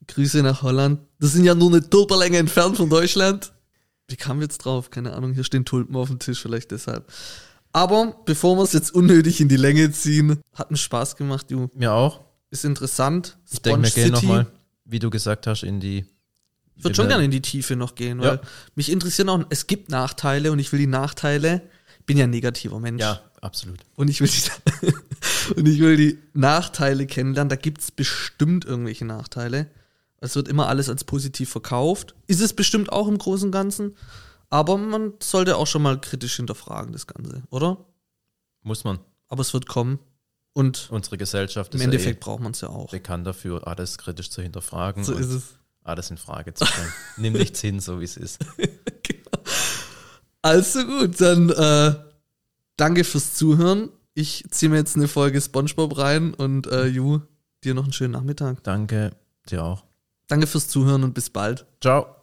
Grüße 0.08 0.42
nach 0.44 0.62
Holland. 0.64 1.00
Das 1.20 1.32
sind 1.34 1.46
ja 1.46 1.56
nur 1.56 1.70
eine 1.70 1.90
Tulperlänge 1.90 2.38
entfernt 2.38 2.76
von 2.78 2.90
Deutschland. 2.90 3.54
Wie 4.10 4.18
kamen 4.18 4.42
wir 4.42 4.46
jetzt 4.46 4.58
drauf? 4.60 4.90
Keine 4.90 5.14
Ahnung, 5.14 5.34
hier 5.34 5.46
stehen 5.46 5.64
Tulpen 5.64 5.96
auf 5.96 6.10
dem 6.10 6.20
Tisch, 6.20 6.42
vielleicht 6.42 6.72
deshalb. 6.72 7.10
Aber 7.72 8.16
bevor 8.26 8.58
wir 8.58 8.64
es 8.64 8.74
jetzt 8.74 8.94
unnötig 8.94 9.40
in 9.42 9.48
die 9.48 9.56
Länge 9.56 9.92
ziehen, 9.92 10.42
hat 10.54 10.72
mir 10.72 10.78
Spaß 10.78 11.16
gemacht, 11.16 11.50
du. 11.50 11.70
Mir 11.74 11.94
auch. 11.94 12.22
Ist 12.52 12.66
interessant. 12.66 13.38
Ich 13.50 13.62
denke, 13.62 13.84
wir 13.84 13.90
gehen 13.92 14.12
nochmal, 14.12 14.46
wie 14.86 15.00
du 15.00 15.10
gesagt 15.10 15.48
hast, 15.48 15.64
in 15.64 15.80
die. 15.80 16.06
Ich 16.76 16.84
würde 16.84 16.96
schon 16.96 17.08
gerne 17.08 17.24
in 17.24 17.32
die 17.32 17.42
Tiefe 17.42 17.76
noch 17.76 17.96
gehen, 17.96 18.20
weil 18.20 18.36
Ja. 18.36 18.42
mich 18.76 18.92
interessieren 18.92 19.30
auch, 19.30 19.40
es 19.50 19.68
gibt 19.68 19.90
Nachteile 19.90 20.52
und 20.52 20.60
ich 20.60 20.72
will 20.72 20.80
die 20.80 20.88
Nachteile, 20.88 21.62
ich 22.00 22.06
bin 22.06 22.18
ja 22.18 22.24
ein 22.26 22.30
negativer 22.32 22.80
Mensch. 22.80 23.02
Ja, 23.02 23.22
absolut. 23.42 23.80
Und 23.96 24.10
ich 24.10 24.20
will 24.22 24.28
die, 24.30 24.94
und 25.56 25.68
ich 25.68 25.80
will 25.80 25.96
die 25.98 26.20
Nachteile 26.34 27.06
kennenlernen. 27.06 27.50
Da 27.50 27.56
gibt 27.56 27.82
es 27.82 27.92
bestimmt 27.92 28.66
irgendwelche 28.66 29.06
Nachteile. 29.06 29.70
Es 30.20 30.36
wird 30.36 30.48
immer 30.48 30.68
alles 30.68 30.90
als 30.90 31.04
positiv 31.04 31.50
verkauft. 31.50 32.16
Ist 32.28 32.42
es 32.42 32.54
bestimmt 32.54 32.92
auch 32.92 33.08
im 33.08 33.18
Großen 33.18 33.48
und 33.48 33.52
Ganzen. 33.52 33.96
Aber 34.50 34.78
man 34.78 35.14
sollte 35.22 35.58
auch 35.58 35.68
schon 35.68 35.82
mal 35.82 36.00
kritisch 36.00 36.36
hinterfragen, 36.36 36.92
das 36.94 37.08
Ganze, 37.08 37.44
oder? 37.50 37.86
Muss 38.62 38.84
man. 38.84 39.00
Aber 39.30 39.42
es 39.42 39.54
wird 39.54 39.68
kommen. 39.68 40.00
Und 40.54 40.88
Unsere 40.92 41.18
Gesellschaft 41.18 41.74
im 41.74 41.80
ist 41.82 41.86
Endeffekt 41.86 42.24
ja 42.24 42.26
braucht 42.30 42.42
man 42.44 42.52
es 42.52 42.62
ja 42.62 42.68
eh 42.70 42.72
auch. 42.72 42.92
bekannt 42.92 43.26
dafür, 43.26 43.68
alles 43.68 43.98
kritisch 43.98 44.30
zu 44.30 44.42
hinterfragen 44.44 45.04
So 45.04 45.14
ist 45.14 45.32
es. 45.32 45.44
Alles 45.84 46.10
in 46.10 46.18
Frage 46.18 46.54
zu 46.54 46.66
stellen. 46.66 46.94
Nimm 47.18 47.34
nichts 47.34 47.62
hin, 47.62 47.80
so 47.80 48.00
wie 48.00 48.06
es 48.06 48.18
ist. 48.18 48.40
Also 50.46 50.86
gut, 50.86 51.22
dann 51.22 51.50
äh, 51.50 51.96
danke 52.76 53.06
fürs 53.06 53.34
Zuhören. 53.34 53.90
Ich 54.14 54.44
ziehe 54.52 54.70
mir 54.70 54.76
jetzt 54.76 54.98
eine 54.98 55.08
Folge 55.08 55.40
Spongebob 55.40 55.98
rein 55.98 56.34
und 56.34 56.68
äh, 56.68 56.86
Ju, 56.86 57.22
dir 57.64 57.74
noch 57.74 57.86
einen 57.86 57.94
schönen 57.94 58.12
Nachmittag. 58.12 58.62
Danke, 58.64 59.16
dir 59.50 59.64
auch. 59.64 59.86
Danke 60.28 60.46
fürs 60.46 60.68
Zuhören 60.68 61.06
und 61.06 61.14
bis 61.14 61.30
bald. 61.30 61.66
Ciao. 61.82 62.23